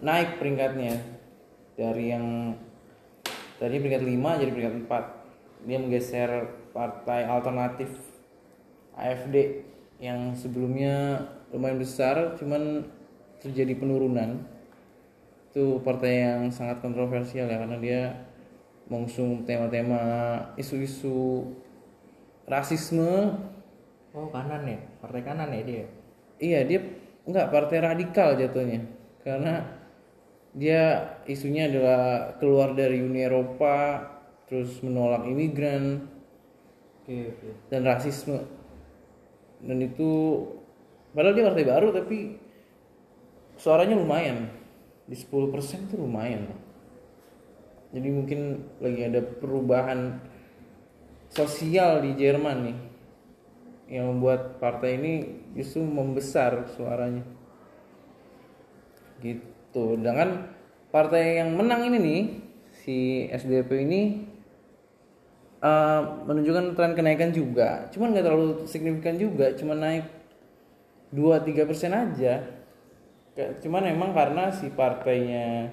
naik 0.00 0.40
peringkatnya. 0.40 0.96
Dari 1.80 2.12
yang 2.12 2.56
tadi 3.60 3.76
peringkat 3.76 4.04
5 4.04 4.40
jadi 4.40 4.50
peringkat 4.52 4.74
4 4.88 5.68
dia 5.68 5.76
menggeser 5.76 6.30
partai 6.72 7.28
alternatif 7.28 7.92
AFD 8.96 9.64
yang 10.00 10.32
sebelumnya 10.32 11.28
lumayan 11.52 11.76
besar 11.76 12.40
cuman 12.40 12.88
terjadi 13.40 13.72
penurunan 13.74 14.44
itu 15.50 15.82
partai 15.82 16.22
yang 16.22 16.46
sangat 16.54 16.78
kontroversial 16.78 17.50
ya 17.50 17.58
karena 17.58 17.78
dia 17.82 18.02
mengusung 18.86 19.42
tema-tema 19.42 20.02
isu-isu 20.54 21.46
rasisme. 22.46 23.34
Oh 24.14 24.30
kanan 24.30 24.66
ya? 24.66 24.78
Partai 25.02 25.22
kanan 25.26 25.50
ya 25.50 25.62
dia? 25.62 25.86
Iya 26.38 26.60
dia 26.66 26.80
enggak 27.26 27.50
partai 27.50 27.78
radikal 27.82 28.38
jatuhnya. 28.38 28.86
Karena 29.26 29.62
dia 30.54 31.14
isunya 31.30 31.70
adalah 31.70 32.34
keluar 32.42 32.74
dari 32.74 33.02
Uni 33.02 33.22
Eropa 33.22 34.02
terus 34.50 34.82
menolak 34.82 35.22
imigran 35.30 36.10
oke 37.02 37.14
oke. 37.14 37.48
dan 37.70 37.82
rasisme. 37.86 38.38
Dan 39.62 39.78
itu 39.82 40.42
padahal 41.14 41.34
dia 41.38 41.46
partai 41.46 41.66
baru 41.66 41.88
tapi 41.94 42.18
suaranya 43.60 43.94
lumayan. 44.00 44.48
Di 45.04 45.12
10% 45.12 45.90
itu 45.90 46.00
lumayan. 46.00 46.48
Jadi 47.92 48.08
mungkin 48.08 48.40
lagi 48.80 49.02
ada 49.04 49.20
perubahan 49.20 50.22
sosial 51.28 52.00
di 52.06 52.16
Jerman 52.16 52.58
nih 52.70 52.78
yang 53.90 54.06
membuat 54.14 54.62
partai 54.62 54.96
ini 54.96 55.12
justru 55.58 55.82
membesar 55.82 56.70
suaranya. 56.78 57.26
Gitu. 59.20 59.98
Dengan 59.98 60.46
partai 60.94 61.42
yang 61.42 61.58
menang 61.58 61.90
ini 61.90 61.98
nih 61.98 62.22
si 62.80 63.26
SDP 63.26 63.70
ini 63.82 64.02
eh, 65.58 66.00
menunjukkan 66.00 66.78
tren 66.78 66.94
kenaikan 66.94 67.34
juga. 67.34 67.90
Cuman 67.90 68.14
nggak 68.14 68.24
terlalu 68.30 68.50
signifikan 68.70 69.18
juga 69.18 69.50
cuman 69.58 69.78
naik 69.82 70.06
2-3 71.10 71.66
persen 71.66 71.90
aja 71.90 72.60
cuman 73.62 73.84
emang 73.90 74.10
karena 74.12 74.50
si 74.50 74.68
partainya 74.72 75.70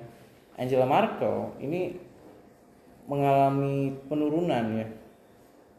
Angela 0.58 0.90
Merkel 0.90 1.54
ini 1.62 1.96
mengalami 3.08 3.96
penurunan 4.06 4.66
ya. 4.78 4.88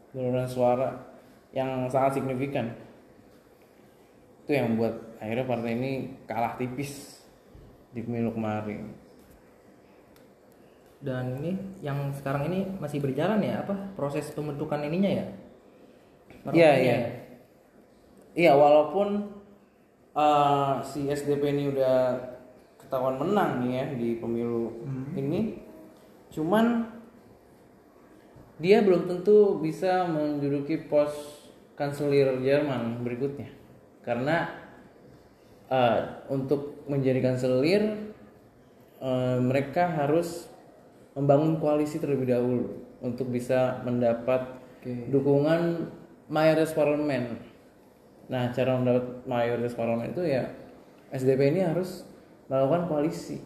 Penurunan 0.09 0.47
suara 0.49 0.89
yang 1.53 1.85
sangat 1.91 2.19
signifikan. 2.19 2.73
Itu 4.43 4.57
yang 4.57 4.73
membuat 4.73 4.97
akhirnya 5.21 5.45
partai 5.45 5.71
ini 5.77 5.91
kalah 6.25 6.57
tipis 6.57 7.21
di 7.93 8.01
pemilu 8.01 8.33
kemarin. 8.33 8.89
Dan 10.99 11.39
ini 11.39 11.55
yang 11.79 12.11
sekarang 12.11 12.51
ini 12.51 12.67
masih 12.81 12.99
berjalan 12.99 13.39
ya 13.39 13.63
apa? 13.63 13.75
Proses 13.95 14.27
pembentukan 14.35 14.83
ininya 14.83 15.11
ya? 15.23 15.25
Iya 16.51 16.71
iya. 16.75 16.95
ya? 16.97 16.99
Iya 18.35 18.51
walaupun 18.55 19.38
uh, 20.13 20.79
si 20.81 21.09
SDP 21.09 21.43
ini 21.53 21.63
udah 21.73 22.17
ketahuan 22.81 23.17
menang 23.21 23.65
nih 23.65 23.71
ya 23.75 23.85
di 23.93 24.09
pemilu 24.17 24.81
ini, 25.13 25.61
cuman 26.33 26.89
dia 28.59 28.83
belum 28.83 29.07
tentu 29.07 29.57
bisa 29.63 30.03
menduduki 30.09 30.89
pos 30.89 31.13
kanselir 31.79 32.43
Jerman 32.43 33.07
berikutnya 33.07 33.47
karena 34.03 34.51
uh, 35.71 36.27
untuk 36.27 36.83
menjadi 36.91 37.23
kanselir 37.23 38.11
uh, 38.99 39.39
mereka 39.39 39.87
harus 39.87 40.51
membangun 41.15 41.59
koalisi 41.61 42.03
terlebih 42.03 42.35
dahulu 42.35 42.83
untuk 42.99 43.31
bisa 43.31 43.79
mendapat 43.87 44.59
Oke. 44.79 45.07
dukungan 45.11 45.91
mayoritas 46.27 46.75
parlemen. 46.75 47.39
Nah, 48.29 48.53
cara 48.53 48.77
mendapat 48.77 49.25
mayoritas 49.25 49.73
parlemen 49.73 50.13
itu 50.13 50.21
ya 50.21 50.45
SDP 51.09 51.57
ini 51.57 51.65
harus 51.65 52.05
melakukan 52.45 52.85
koalisi. 52.85 53.41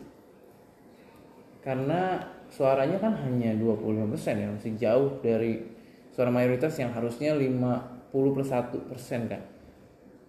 Karena 1.64 2.20
suaranya 2.52 3.00
kan 3.00 3.16
hanya 3.24 3.56
25% 3.56 4.44
ya, 4.44 4.48
masih 4.52 4.74
jauh 4.76 5.10
dari 5.24 5.64
suara 6.12 6.30
mayoritas 6.30 6.76
yang 6.78 6.92
harusnya 6.92 7.34
50 7.34 8.36
plus 8.36 8.50
1 8.52 8.92
persen 8.92 9.26
kan. 9.26 9.42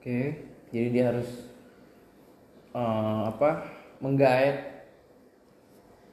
oke 0.01 0.19
Jadi 0.73 0.89
dia 0.91 1.13
harus 1.13 1.29
eh, 2.73 3.23
apa 3.29 3.69
menggait 4.01 4.75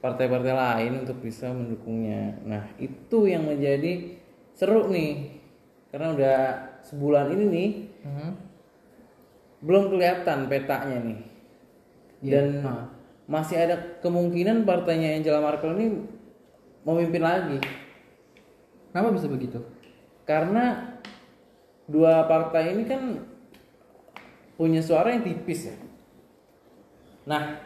partai-partai 0.01 0.53
lain 0.53 1.05
untuk 1.05 1.21
bisa 1.21 1.53
mendukungnya. 1.53 2.41
Nah 2.43 2.65
itu 2.81 3.29
yang 3.29 3.45
menjadi 3.45 4.17
seru 4.57 4.89
nih 4.89 5.39
karena 5.93 6.07
udah 6.17 6.39
sebulan 6.81 7.31
ini 7.37 7.45
nih 7.47 7.69
Mhm. 8.01 8.31
belum 9.61 9.93
kelihatan 9.93 10.49
petanya 10.49 10.97
nih 11.05 11.19
Iya. 12.21 12.31
dan 12.33 12.45
Nah. 12.65 12.83
masih 13.29 13.61
ada 13.61 13.77
kemungkinan 14.01 14.65
partainya 14.65 15.21
Angela 15.21 15.37
Merkel 15.39 15.77
ini 15.77 15.87
memimpin 16.81 17.21
lagi 17.21 17.61
kenapa 18.89 19.13
bisa 19.13 19.29
begitu 19.29 19.61
karena 20.25 20.97
dua 21.85 22.25
partai 22.25 22.73
ini 22.73 22.83
kan 22.85 23.21
punya 24.55 24.81
suara 24.81 25.09
yang 25.09 25.25
tipis 25.25 25.69
ya. 25.69 25.75
Nah, 27.25 27.57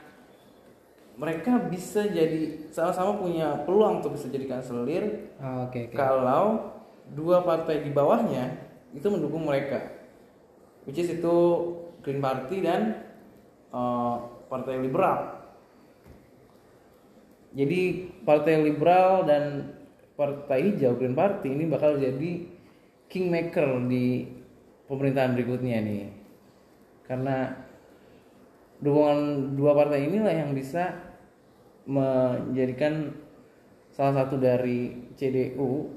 mereka 1.15 1.59
bisa 1.67 2.03
jadi 2.03 2.67
sama-sama 2.71 3.15
punya 3.15 3.63
peluang 3.63 3.99
untuk 3.99 4.15
bisa 4.19 4.27
jadi 4.27 4.47
kanselir 4.47 5.31
Ah, 5.39 5.67
oke 5.67 5.79
oke 5.87 5.95
kalau 5.95 6.75
dua 7.11 7.39
partai 7.39 7.83
di 7.83 7.91
bawahnya 7.91 8.51
itu 8.91 9.07
mendukung 9.07 9.43
mereka, 9.43 9.94
which 10.85 11.01
is 11.01 11.09
itu 11.09 11.35
Green 12.05 12.21
Party 12.21 12.61
dan 12.61 13.01
eh, 13.73 14.15
Partai 14.45 14.77
Liberal. 14.79 15.41
Jadi 17.55 18.11
Partai 18.23 18.61
Liberal 18.61 19.25
dan 19.25 19.73
Partai 20.15 20.71
Hijau 20.71 20.95
Green 20.95 21.17
Party 21.17 21.51
ini 21.51 21.65
bakal 21.67 21.99
jadi 21.99 22.47
kingmaker 23.11 23.83
di 23.87 24.27
pemerintahan 24.85 25.33
berikutnya 25.33 25.81
nih, 25.81 26.13
karena 27.09 27.57
dukungan 28.83 29.51
dua 29.55 29.71
partai 29.71 30.07
inilah 30.07 30.35
yang 30.35 30.51
bisa 30.51 30.93
menjadikan 31.87 33.13
salah 33.95 34.25
satu 34.25 34.35
dari 34.35 35.09
CDU 35.15 35.89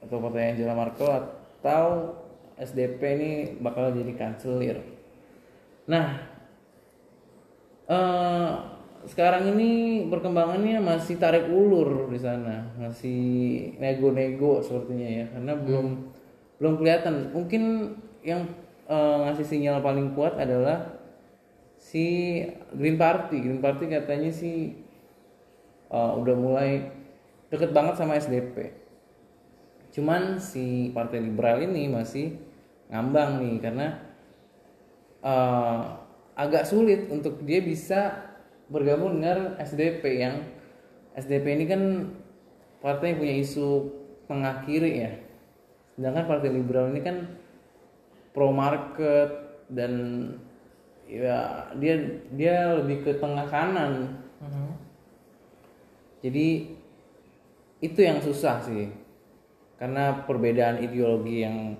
atau 0.00 0.16
partai 0.18 0.56
Angela 0.56 0.74
Merkel 0.74 1.12
atau 1.12 2.16
SDP 2.62 3.00
ini 3.18 3.30
bakal 3.58 3.90
jadi 3.90 4.12
kanselir. 4.14 4.78
Nah, 5.90 6.22
eh, 7.90 8.50
sekarang 9.02 9.50
ini 9.58 10.06
perkembangannya 10.06 10.78
masih 10.78 11.18
tarik 11.18 11.50
ulur 11.50 12.06
di 12.06 12.22
sana, 12.22 12.70
masih 12.78 13.20
nego-nego 13.82 14.62
sepertinya 14.62 15.08
ya, 15.10 15.24
karena 15.34 15.52
belum 15.58 15.86
belum 16.62 16.74
kelihatan. 16.78 17.34
Mungkin 17.34 17.62
yang 18.22 18.46
eh, 18.86 19.16
ngasih 19.26 19.46
sinyal 19.46 19.82
paling 19.82 20.14
kuat 20.14 20.38
adalah 20.38 21.02
si 21.82 22.38
Green 22.70 22.94
Party. 22.94 23.42
Green 23.42 23.58
Party 23.58 23.90
katanya 23.90 24.30
sih 24.30 24.70
eh, 25.90 26.12
udah 26.14 26.36
mulai 26.38 27.02
deket 27.50 27.74
banget 27.74 27.98
sama 27.98 28.16
SDP 28.16 28.82
cuman 29.92 30.40
si 30.40 30.88
Partai 30.96 31.20
Liberal 31.20 31.60
ini 31.68 31.86
masih 31.92 32.40
ngambang 32.92 33.40
nih 33.40 33.56
karena 33.58 33.88
eh, 35.24 35.80
agak 36.36 36.68
sulit 36.68 37.08
untuk 37.08 37.40
dia 37.42 37.64
bisa 37.64 38.30
bergabung 38.68 39.20
dengan 39.20 39.56
SDP 39.60 40.04
yang 40.20 40.36
SDP 41.12 41.46
ini 41.60 41.64
kan 41.68 41.82
partai 42.80 43.12
yang 43.12 43.18
punya 43.20 43.36
isu 43.40 43.68
tengah 44.24 44.64
kiri 44.64 44.92
ya. 45.04 45.12
Sedangkan 45.92 46.24
Partai 46.24 46.50
Liberal 46.56 46.88
ini 46.88 47.04
kan 47.04 47.16
pro 48.32 48.48
market 48.48 49.28
dan 49.68 49.92
ya 51.04 51.68
dia 51.76 52.00
dia 52.32 52.80
lebih 52.80 53.04
ke 53.04 53.12
tengah 53.20 53.44
kanan. 53.48 54.20
Mhm. 54.42 54.74
jadi 56.18 56.46
itu 57.82 58.00
yang 58.02 58.18
susah 58.18 58.62
sih. 58.62 58.90
Karena 59.78 60.22
perbedaan 60.26 60.82
ideologi 60.82 61.42
yang 61.42 61.74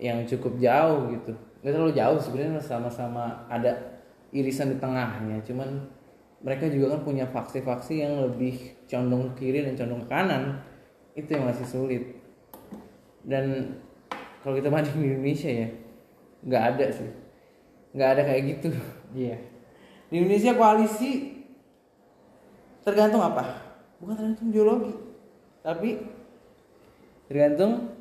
yang 0.00 0.24
cukup 0.24 0.56
jauh 0.56 1.12
gitu. 1.12 1.36
Nggak 1.60 1.72
terlalu 1.76 1.92
jauh 1.92 2.18
sebenarnya 2.18 2.56
sama-sama 2.56 3.44
ada 3.52 4.00
irisan 4.32 4.72
di 4.72 4.76
tengahnya. 4.80 5.44
Cuman 5.44 5.84
mereka 6.40 6.72
juga 6.72 6.96
kan 6.96 7.04
punya 7.04 7.28
faksi-faksi 7.28 8.00
yang 8.00 8.24
lebih 8.24 8.80
condong 8.88 9.36
ke 9.36 9.44
kiri 9.44 9.68
dan 9.68 9.76
condong 9.76 10.00
ke 10.02 10.08
kanan. 10.08 10.42
Itu 11.12 11.36
yang 11.36 11.44
masih 11.52 11.68
sulit. 11.68 12.16
Dan 13.20 13.76
kalau 14.40 14.56
kita 14.56 14.72
banding 14.72 14.96
di 14.96 15.08
Indonesia 15.12 15.52
ya 15.52 15.68
nggak 16.48 16.64
ada 16.74 16.86
sih. 16.88 17.10
Nggak 17.92 18.08
ada 18.16 18.22
kayak 18.24 18.42
gitu. 18.56 18.68
Iya. 19.10 19.36
di 20.10 20.22
Indonesia 20.22 20.54
koalisi 20.54 21.42
tergantung 22.86 23.22
apa? 23.22 23.42
Bukan 23.98 24.14
tergantung 24.16 24.48
ideologi, 24.50 24.94
tapi 25.62 26.02
tergantung 27.26 27.99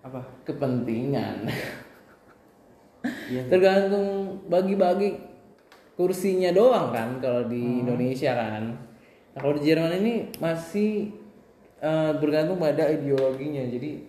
Apa? 0.00 0.20
kepentingan. 0.48 1.48
Iya. 3.00 3.48
tergantung 3.48 4.36
bagi-bagi 4.52 5.16
kursinya 5.96 6.52
doang 6.52 6.92
kan 6.92 7.16
kalau 7.16 7.48
di 7.48 7.80
Indonesia 7.80 8.36
kan. 8.36 8.76
Nah, 9.32 9.38
kalau 9.40 9.56
di 9.56 9.62
Jerman 9.64 10.04
ini 10.04 10.14
masih 10.36 11.08
eh, 11.80 12.12
bergantung 12.20 12.60
pada 12.60 12.92
ideologinya. 12.92 13.64
Jadi 13.64 14.04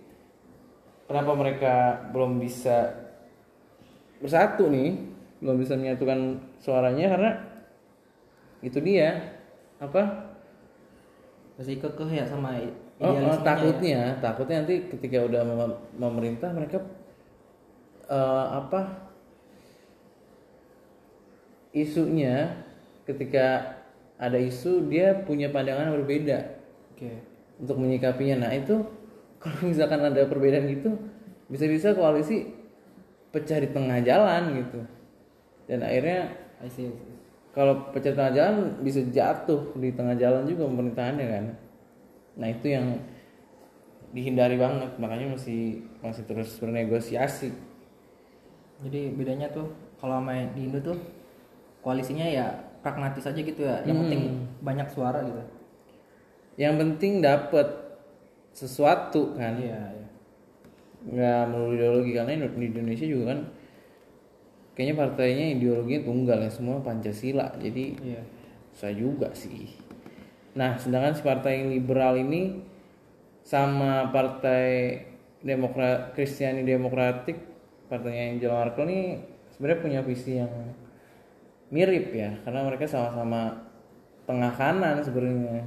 kenapa 1.08 1.32
mereka 1.32 1.74
belum 2.12 2.36
bisa 2.36 2.92
bersatu 4.20 4.68
nih, 4.68 4.96
belum 5.40 5.56
bisa 5.56 5.76
menyatukan 5.76 6.40
suaranya 6.60 7.16
karena 7.16 7.32
itu 8.60 8.78
dia 8.80 9.40
apa? 9.80 10.36
Masih 11.56 11.80
kekeh 11.80 12.10
ya 12.12 12.24
sama 12.24 12.60
Oh, 13.02 13.10
oh, 13.10 13.14
idealismenya 13.18 13.34
ya. 13.34 13.42
takutnya, 13.42 14.00
takutnya 14.22 14.56
nanti 14.62 14.76
ketika 14.86 15.18
udah 15.26 15.42
mem- 15.42 15.82
memerintah 15.98 16.54
mereka 16.54 16.78
eh, 18.06 18.46
apa 18.62 19.10
isunya 21.74 22.62
ketika 23.02 23.74
ada 24.22 24.38
isu 24.38 24.86
dia 24.86 25.18
punya 25.26 25.50
pandangan 25.50 25.90
yang 25.90 25.98
berbeda 25.98 26.38
Oke. 26.94 27.10
untuk 27.58 27.76
menyikapinya. 27.82 28.46
Nah 28.46 28.52
itu 28.54 28.86
kalau 29.42 29.66
misalkan 29.66 30.06
ada 30.06 30.22
perbedaan 30.30 30.70
gitu 30.70 30.94
bisa-bisa 31.50 31.92
koalisi 31.98 32.48
pecah 33.34 33.58
di 33.58 33.68
tengah 33.72 33.98
jalan 34.04 34.62
gitu 34.62 34.80
dan 35.66 35.82
akhirnya 35.82 36.32
I 36.62 36.68
see, 36.68 36.86
I 36.86 36.92
see. 36.92 37.16
kalau 37.56 37.90
pecah 37.90 38.12
di 38.12 38.16
tengah 38.16 38.34
jalan 38.36 38.56
bisa 38.84 39.00
jatuh 39.08 39.72
di 39.76 39.90
tengah 39.92 40.14
jalan 40.16 40.46
juga 40.46 40.68
pemerintahannya 40.68 41.26
kan 41.26 41.44
nah 42.34 42.48
itu 42.48 42.66
yang 42.68 42.96
dihindari 44.12 44.56
banget 44.56 44.92
makanya 44.96 45.32
masih 45.32 45.80
masih 46.00 46.24
terus 46.24 46.56
bernegosiasi 46.56 47.52
Jadi 48.82 49.14
bedanya 49.14 49.46
tuh 49.46 49.70
kalau 49.96 50.18
sama 50.18 50.34
di 50.52 50.66
Indo 50.66 50.82
tuh 50.82 50.98
koalisinya 51.80 52.26
ya 52.26 52.50
pragmatis 52.82 53.22
aja 53.22 53.38
gitu 53.38 53.62
ya. 53.62 53.78
Yang 53.86 53.94
Hmm. 53.94 54.02
penting 54.04 54.22
banyak 54.60 54.88
suara 54.90 55.22
gitu. 55.22 55.42
yang 56.52 56.76
penting 56.76 57.24
dapat 57.24 57.64
sesuatu 58.52 59.32
kan 59.38 59.56
Iya, 59.56 59.80
iya. 59.96 60.08
nggak 61.08 61.42
melulu 61.48 61.72
ideologi 61.72 62.12
karena 62.12 62.44
di 62.44 62.66
Indonesia 62.68 63.06
juga 63.08 63.24
kan 63.32 63.40
kayaknya 64.74 64.94
partainya 64.98 65.46
ideologinya 65.56 66.00
tunggal 66.04 66.38
ya 66.44 66.50
semua 66.52 66.76
Pancasila 66.84 67.56
jadi 67.56 67.84
Iya. 68.04 68.22
saya 68.76 68.92
juga 68.92 69.32
sih 69.32 69.64
nah 70.52 70.76
sedangkan 70.76 71.16
si 71.16 71.22
partai 71.24 71.64
liberal 71.64 72.20
ini 72.20 72.60
sama 73.42 74.12
partai 74.12 75.00
Demokrat 75.42 76.14
Kristiani 76.14 76.62
Demokratik 76.62 77.34
partainya 77.90 78.36
Angela 78.36 78.62
Merkel 78.62 78.86
ini 78.86 79.02
sebenarnya 79.50 79.82
punya 79.82 80.00
visi 80.06 80.38
yang 80.38 80.52
mirip 81.72 82.12
ya 82.12 82.36
karena 82.44 82.68
mereka 82.68 82.84
sama-sama 82.84 83.72
tengah 84.28 84.52
kanan 84.54 85.02
sebenarnya. 85.02 85.66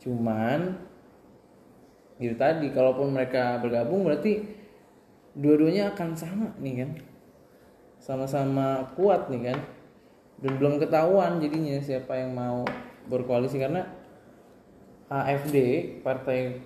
Cuman 0.00 0.78
itu 2.20 2.36
tadi 2.36 2.68
kalaupun 2.70 3.16
mereka 3.16 3.56
bergabung 3.58 4.04
berarti 4.04 4.44
dua-duanya 5.34 5.96
akan 5.96 6.10
sama 6.14 6.48
nih 6.60 6.84
kan? 6.84 6.90
Sama-sama 8.00 8.92
kuat 8.96 9.28
nih 9.32 9.52
kan? 9.52 9.58
Dan 10.40 10.56
belum 10.56 10.80
ketahuan 10.80 11.36
jadinya 11.40 11.76
siapa 11.84 12.16
yang 12.16 12.32
mau 12.32 12.64
berkoalisi 13.10 13.58
karena 13.58 13.82
AFD 15.10 15.56
partai 16.06 16.62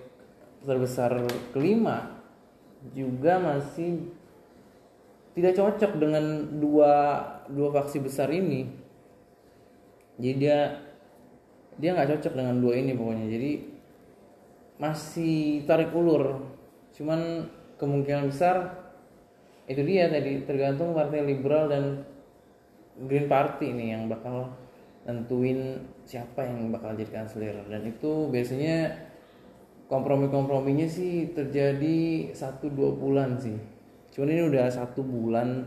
terbesar 0.61 1.25
kelima 1.49 2.21
juga 2.93 3.41
masih 3.41 4.13
tidak 5.33 5.57
cocok 5.57 5.91
dengan 5.97 6.45
dua 6.61 6.93
dua 7.49 7.69
faksi 7.73 7.97
besar 7.99 8.29
ini. 8.29 8.69
Jadi 10.21 10.35
dia 10.37 10.79
dia 11.75 11.91
nggak 11.91 12.17
cocok 12.17 12.33
dengan 12.37 12.61
dua 12.61 12.73
ini 12.77 12.93
pokoknya. 12.93 13.27
Jadi 13.27 13.51
masih 14.79 15.65
tarik 15.65 15.91
ulur. 15.91 16.45
Cuman 16.95 17.49
kemungkinan 17.75 18.31
besar 18.31 18.85
itu 19.65 19.81
dia 19.81 20.07
tadi 20.07 20.45
tergantung 20.45 20.93
partai 20.93 21.25
liberal 21.25 21.67
dan 21.67 22.05
Green 22.95 23.27
Party 23.27 23.75
ini 23.75 23.91
yang 23.91 24.07
bakal 24.07 24.55
nentuin 25.03 25.83
siapa 26.05 26.45
yang 26.45 26.69
bakal 26.69 26.93
jadi 26.93 27.11
kanselir. 27.11 27.57
Dan 27.67 27.89
itu 27.89 28.29
biasanya 28.29 28.93
kompromi-komprominya 29.89 30.85
sih 30.85 31.33
terjadi 31.33 32.31
satu 32.31 32.69
dua 32.69 32.93
bulan 32.93 33.37
sih. 33.41 33.57
Cuman 34.13 34.31
ini 34.31 34.43
udah 34.47 34.65
satu 34.71 35.01
bulan 35.01 35.65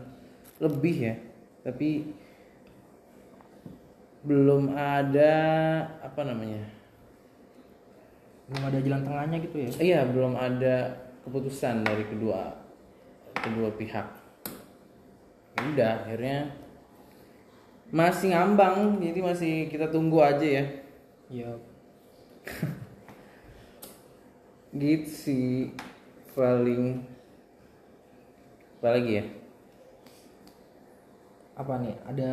lebih 0.59 0.95
ya. 1.11 1.15
Tapi 1.63 2.15
belum 4.19 4.75
ada 4.75 5.35
apa 6.03 6.27
namanya 6.27 6.59
Belum 8.51 8.63
ada 8.67 8.79
jalan 8.83 9.01
tengahnya 9.05 9.37
gitu 9.45 9.57
ya. 9.63 9.69
iya 9.79 9.99
belum 10.03 10.35
ada 10.35 10.91
keputusan 11.23 11.85
dari 11.85 12.03
kedua 12.03 12.57
kedua 13.39 13.69
pihak. 13.77 14.07
Ya 15.55 15.61
udah 15.63 15.91
akhirnya 16.03 16.37
masih 17.89 18.37
ngambang 18.37 19.01
jadi 19.01 19.19
masih 19.21 19.53
kita 19.69 19.89
tunggu 19.89 20.21
aja 20.21 20.45
ya. 20.45 20.63
Iya. 21.29 21.49
gitu 24.79 25.09
sih 25.09 25.73
paling. 26.37 27.01
Apa 28.79 28.95
lagi 28.95 29.11
ya? 29.19 29.25
Apa 31.57 31.73
nih? 31.83 31.95
Ada 32.05 32.29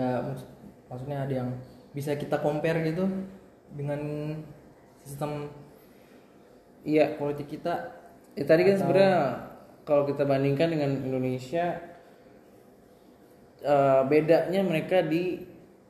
maksudnya 0.86 1.26
ada 1.26 1.34
yang 1.34 1.50
bisa 1.96 2.14
kita 2.14 2.38
compare 2.38 2.84
gitu 2.84 3.08
dengan 3.72 4.00
sistem 5.02 5.48
iya. 6.84 7.16
politik 7.16 7.50
kita? 7.50 7.96
Ya, 8.36 8.44
tadi 8.44 8.68
kan 8.68 8.76
Atau- 8.76 8.80
sebenarnya 8.84 9.16
kalau 9.88 10.04
kita 10.04 10.28
bandingkan 10.28 10.68
dengan 10.68 11.00
Indonesia 11.00 11.95
eh, 13.62 14.02
bedanya 14.08 14.60
mereka 14.60 15.00
di 15.00 15.40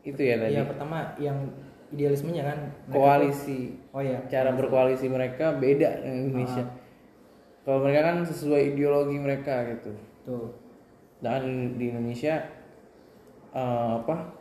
itu 0.02 0.20
ya 0.20 0.38
tadi. 0.38 0.54
Ya 0.54 0.62
pertama 0.62 1.14
yang 1.18 1.50
idealismenya 1.90 2.42
kan 2.46 2.58
koalisi. 2.90 3.74
tuh- 3.74 3.98
oh 3.98 4.02
ya 4.02 4.18
cara 4.26 4.54
berkoalisi 4.54 5.06
mereka 5.06 5.54
beda 5.54 6.02
dengan 6.02 6.30
Indonesia. 6.30 6.64
Kalau 7.66 7.82
mereka 7.82 8.00
kan 8.06 8.16
sesuai 8.22 8.74
ideologi 8.74 9.18
mereka 9.18 9.66
gitu. 9.74 9.90
Tuh. 10.22 10.50
Dan 11.18 11.74
di 11.74 11.90
Indonesia 11.90 12.38
eh, 13.50 13.92
apa? 13.98 14.34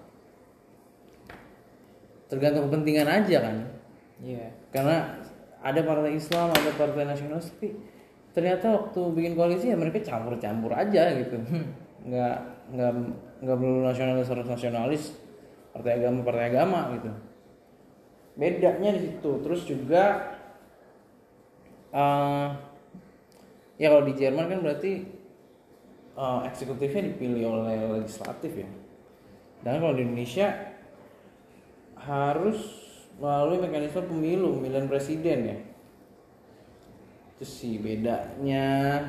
Tergantung 2.25 2.69
kepentingan 2.69 3.05
aja 3.09 3.37
kan. 3.41 3.55
Iya. 4.21 4.49
Karena 4.73 5.17
ada 5.61 5.81
partai 5.81 6.13
Islam 6.13 6.53
ada 6.53 6.71
partai 6.77 7.09
nasionalis 7.09 7.49
tapi 7.57 7.73
ternyata 8.37 8.69
waktu 8.69 9.01
bikin 9.17 9.33
koalisi 9.33 9.73
ya 9.73 9.77
mereka 9.77 9.97
campur-campur 10.01 10.73
aja 10.73 11.09
gitu. 11.17 11.37
Nggak 12.05 12.37
nggak 12.71 12.91
nggak 13.45 13.57
perlu 13.61 13.79
nasionalis 13.85 14.31
harus 14.31 14.47
nasionalis 14.47 15.03
partai 15.75 16.01
agama 16.01 16.19
partai 16.23 16.45
agama 16.49 16.79
gitu. 16.97 17.11
Bedanya 18.35 18.89
di 18.95 19.01
situ. 19.11 19.31
Terus 19.43 19.61
juga 19.67 20.03
eh 21.95 22.47
ya 23.75 23.87
kalau 23.91 24.03
di 24.07 24.13
Jerman 24.15 24.47
kan 24.47 24.59
berarti 24.63 24.91
eh, 26.15 26.39
eksekutifnya 26.47 27.11
dipilih 27.11 27.43
oleh 27.47 27.77
legislatif 28.01 28.51
ya. 28.55 28.69
Dan 29.65 29.81
kalau 29.81 29.97
di 29.97 30.05
Indonesia 30.05 30.53
harus 31.99 32.59
melalui 33.17 33.63
mekanisme 33.63 34.03
pemilu 34.05 34.59
pemilihan 34.59 34.87
presiden 34.87 35.39
ya. 35.47 35.57
Itu 37.35 37.45
sih 37.47 37.79
bedanya 37.79 39.01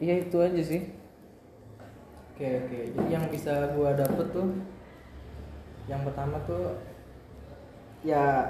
iya 0.00 0.14
itu 0.24 0.36
aja 0.40 0.62
sih 0.64 0.82
Oke 2.40 2.56
oke. 2.56 2.78
Jadi 2.96 3.10
yang 3.12 3.28
bisa 3.28 3.68
gua 3.76 3.92
dapet 3.92 4.32
tuh 4.32 4.48
yang 5.84 6.00
pertama 6.08 6.40
tuh 6.48 6.72
ya 8.00 8.48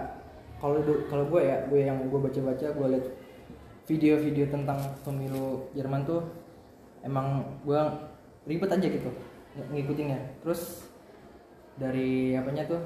kalau 0.62 0.78
kalau 1.10 1.26
gue 1.26 1.42
ya 1.42 1.66
gue 1.66 1.80
yang 1.82 1.98
gue 2.06 2.20
baca-baca 2.22 2.70
gue 2.70 2.86
liat 2.94 3.06
video-video 3.90 4.46
tentang 4.46 4.78
pemilu 5.02 5.66
Jerman 5.74 6.06
tuh 6.06 6.22
emang 7.02 7.42
gue 7.66 7.82
ribet 8.46 8.70
aja 8.70 8.86
gitu 8.86 9.10
ng- 9.58 9.74
ngikutinnya. 9.74 10.38
Terus 10.38 10.86
dari 11.74 12.38
apanya 12.38 12.70
tuh 12.70 12.78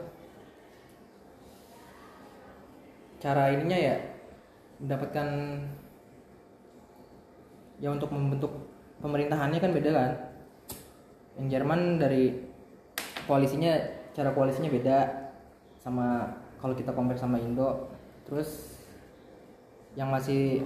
cara 3.20 3.52
ininya 3.52 3.76
ya 3.76 3.96
mendapatkan 4.80 5.28
ya 7.84 7.92
untuk 7.92 8.08
membentuk 8.08 8.48
pemerintahannya 9.04 9.60
kan 9.60 9.76
beda 9.76 9.90
kan? 9.92 10.12
Yang 11.36 11.46
Jerman 11.52 12.00
dari 12.00 12.32
koalisinya 13.28 13.76
cara 14.16 14.32
koalisinya 14.32 14.72
beda 14.72 14.96
sama 15.76 16.32
kalau 16.56 16.72
kita 16.72 16.96
compare 16.96 17.20
sama 17.20 17.36
Indo. 17.36 17.92
Terus 18.24 18.80
yang 20.00 20.08
masih 20.08 20.64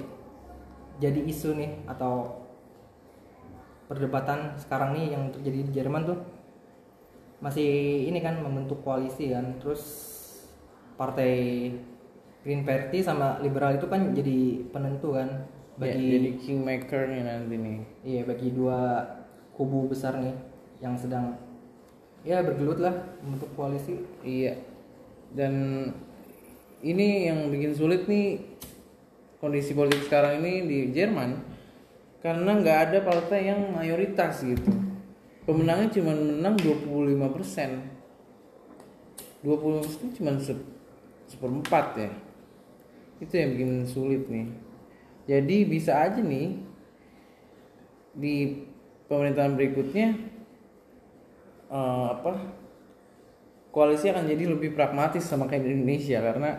jadi 1.02 1.18
isu 1.26 1.58
nih 1.58 1.82
atau 1.90 2.46
perdebatan 3.90 4.54
sekarang 4.62 4.94
nih 4.94 5.18
yang 5.18 5.34
terjadi 5.34 5.58
di 5.66 5.72
Jerman 5.74 6.06
tuh 6.06 6.18
masih 7.42 8.06
ini 8.06 8.22
kan 8.22 8.38
membentuk 8.38 8.86
koalisi 8.86 9.34
kan. 9.34 9.58
Terus 9.58 9.82
partai 10.94 11.34
Green 12.46 12.62
Party 12.62 13.02
sama 13.02 13.42
liberal 13.42 13.74
itu 13.74 13.90
kan 13.90 14.14
jadi 14.14 14.70
penentu 14.70 15.18
kan 15.18 15.57
bagi 15.78 15.94
bagi 15.94 16.06
jadi 16.10 16.30
kingmaker 16.42 17.02
nih 17.06 17.22
nanti 17.22 17.54
nih. 17.56 17.78
Iya 18.02 18.20
bagi 18.26 18.48
dua 18.50 19.06
kubu 19.54 19.86
besar 19.86 20.18
nih 20.18 20.34
yang 20.82 20.98
sedang 20.98 21.38
ya 22.26 22.42
bergelut 22.42 22.82
lah 22.82 22.94
membentuk 23.22 23.50
koalisi. 23.54 24.02
iya. 24.26 24.58
Dan 25.30 25.86
ini 26.82 27.30
yang 27.30 27.46
bikin 27.54 27.78
sulit 27.78 28.10
nih 28.10 28.42
kondisi 29.38 29.70
politik 29.74 30.10
sekarang 30.10 30.42
ini 30.42 30.66
di 30.66 30.78
Jerman 30.90 31.38
karena 32.18 32.58
nggak 32.58 32.78
ada 32.90 32.98
partai 33.06 33.46
yang 33.46 33.70
mayoritas 33.70 34.42
gitu. 34.42 34.74
Pemenangnya 35.46 35.94
cuma 35.94 36.12
menang 36.12 36.58
25 36.58 37.34
persen. 37.38 37.70
20 39.46 39.78
persen 39.78 40.06
cuma 40.18 40.34
se 40.42 40.58
seperempat 41.30 41.86
ya. 41.94 42.10
Itu 43.22 43.34
yang 43.38 43.54
bikin 43.54 43.70
sulit 43.86 44.26
nih 44.26 44.67
jadi 45.28 45.56
bisa 45.68 45.92
aja 45.92 46.24
nih 46.24 46.56
di 48.16 48.64
pemerintahan 49.06 49.54
berikutnya 49.54 50.16
eh, 51.68 52.06
apa 52.16 52.32
koalisi 53.68 54.08
akan 54.08 54.24
jadi 54.24 54.48
lebih 54.48 54.72
pragmatis 54.72 55.28
sama 55.28 55.44
kayak 55.44 55.68
di 55.68 55.70
Indonesia 55.76 56.18
karena 56.24 56.50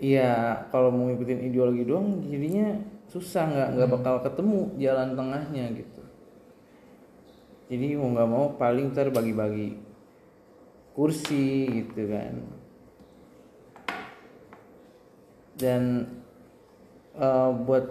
ya 0.00 0.64
kalau 0.68 0.92
mau 0.92 1.08
ngikutin 1.08 1.48
ideologi 1.48 1.84
doang 1.88 2.24
jadinya 2.28 2.76
susah 3.10 3.48
nggak 3.48 3.68
nggak 3.74 3.90
bakal 3.90 4.14
ketemu 4.22 4.58
jalan 4.78 5.18
tengahnya 5.18 5.64
gitu. 5.74 6.02
Jadi 7.70 7.86
mau 7.98 8.08
nggak 8.14 8.30
mau 8.30 8.46
paling 8.54 8.94
ntar 8.94 9.10
bagi-bagi 9.10 9.78
kursi 10.94 11.66
gitu 11.70 12.06
kan. 12.06 12.34
Dan 15.58 15.82
eh, 17.12 17.50
buat 17.62 17.86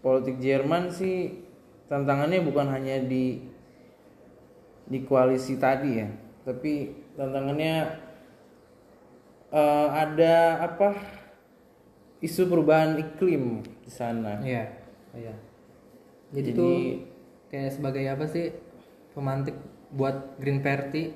politik 0.00 0.38
Jerman 0.38 0.88
sih 0.88 1.42
tantangannya 1.86 2.42
bukan 2.42 2.66
hanya 2.66 2.98
di 2.98 3.42
di 4.86 4.98
koalisi 5.02 5.58
tadi 5.58 5.98
ya 5.98 6.08
tapi 6.42 6.94
tantangannya 7.14 7.74
eh, 9.50 9.88
ada 9.88 10.34
apa 10.62 10.88
isu 12.18 12.46
perubahan 12.46 12.96
iklim 12.96 13.60
di 13.82 13.90
sana 13.90 14.40
Iya. 14.40 14.64
Iya. 15.12 15.34
Jadi, 16.32 16.50
Jadi- 16.50 16.58
tuh 16.58 16.74
kayak 17.48 17.70
sebagai 17.72 18.04
apa 18.04 18.24
sih 18.26 18.50
pemantik 19.14 19.54
buat 19.90 20.34
Green 20.36 20.60
Party 20.60 21.14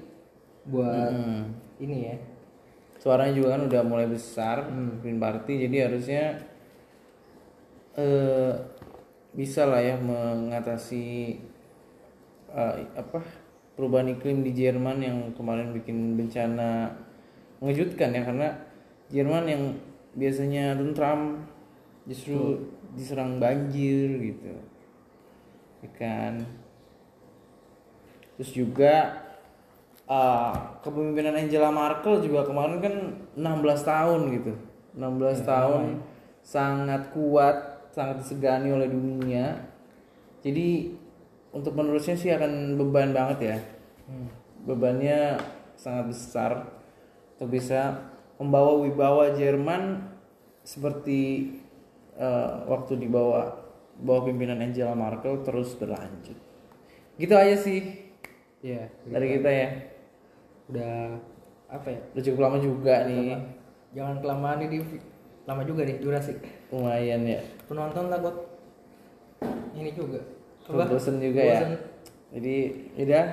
buat 0.64 1.10
Hmm. 1.10 1.42
ini 1.78 1.98
ya. 2.06 2.16
suaranya 3.00 3.32
juga 3.32 3.56
kan 3.56 3.64
udah 3.64 3.80
mulai 3.82 4.04
besar 4.04 4.68
Green 5.00 5.16
Party 5.16 5.64
jadi 5.64 5.88
harusnya 5.88 6.24
eh 7.98 8.52
bisa 9.30 9.66
lah 9.66 9.78
ya 9.82 9.96
mengatasi 9.98 11.38
eh, 12.50 12.74
apa 12.98 13.20
perubahan 13.78 14.10
iklim 14.12 14.42
di 14.42 14.52
Jerman 14.52 14.98
yang 15.00 15.18
kemarin 15.38 15.70
bikin 15.72 16.18
bencana 16.18 16.90
mengejutkan 17.62 18.10
ya 18.12 18.22
karena 18.26 18.48
Jerman 19.10 19.44
yang 19.46 19.62
biasanya 20.14 20.74
tentram 20.78 21.46
justru 22.06 22.66
diserang 22.94 23.38
banjir 23.38 24.18
gitu 24.18 24.58
ya 25.80 25.90
kan? 25.96 26.44
Terus 28.36 28.50
juga 28.56 28.94
uh, 30.08 30.80
kepemimpinan 30.80 31.36
Angela 31.36 31.70
Merkel 31.70 32.24
juga 32.24 32.48
kemarin 32.48 32.78
kan 32.80 32.94
16 33.36 33.84
tahun 33.84 34.20
gitu. 34.34 34.52
16 34.96 35.46
tahun 35.46 35.82
sangat 36.42 37.14
kuat 37.14 37.69
sangat 37.90 38.22
disegani 38.22 38.70
oleh 38.70 38.88
dunia. 38.90 39.60
Jadi 40.40 40.94
untuk 41.50 41.74
penerusnya 41.74 42.16
sih 42.16 42.30
akan 42.30 42.78
beban 42.78 43.10
banget 43.10 43.38
ya. 43.42 43.56
Bebannya 44.64 45.38
sangat 45.74 46.14
besar. 46.14 46.52
Untuk 47.36 47.56
bisa 47.56 48.12
membawa 48.36 48.76
wibawa 48.84 49.32
Jerman 49.32 50.12
seperti 50.60 51.50
uh, 52.20 52.68
waktu 52.68 53.00
di 53.00 53.08
bawah 53.08 53.56
bawah 54.00 54.28
pimpinan 54.28 54.60
Angela 54.60 54.96
Merkel 54.96 55.40
terus 55.44 55.76
berlanjut. 55.76 56.36
Gitu 57.16 57.34
aja 57.36 57.56
sih. 57.56 58.08
Iya. 58.60 58.92
dari 59.08 59.40
kita 59.40 59.50
ya. 59.50 59.68
Udah 60.68 60.94
apa 61.70 61.88
ya? 61.88 62.00
udah 62.12 62.22
cukup 62.22 62.40
lama 62.44 62.58
juga 62.60 63.08
nih. 63.08 63.40
Jangan 63.96 64.22
kelamaan 64.22 64.62
ini 64.62 64.78
di 64.78 64.78
lama 65.50 65.66
juga 65.66 65.82
nih 65.82 65.98
durasi. 65.98 66.38
lumayan 66.70 67.26
ya. 67.26 67.42
Penonton 67.66 68.06
takut 68.06 68.46
ini 69.74 69.90
juga. 69.90 70.22
Takut 70.62 70.86
bosen 70.94 71.18
juga 71.18 71.42
ya. 71.42 71.60
Jadi 72.30 72.56
udah 72.94 73.26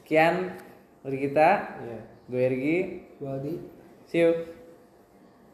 sekian 0.00 0.56
dari 1.04 1.18
kita. 1.28 1.48
Iya. 1.84 2.00
gue 2.24 2.40
Ergi. 2.40 2.78
Gua 3.20 3.36
Aldi. 3.36 3.54
see 4.08 4.24
you 4.24 4.53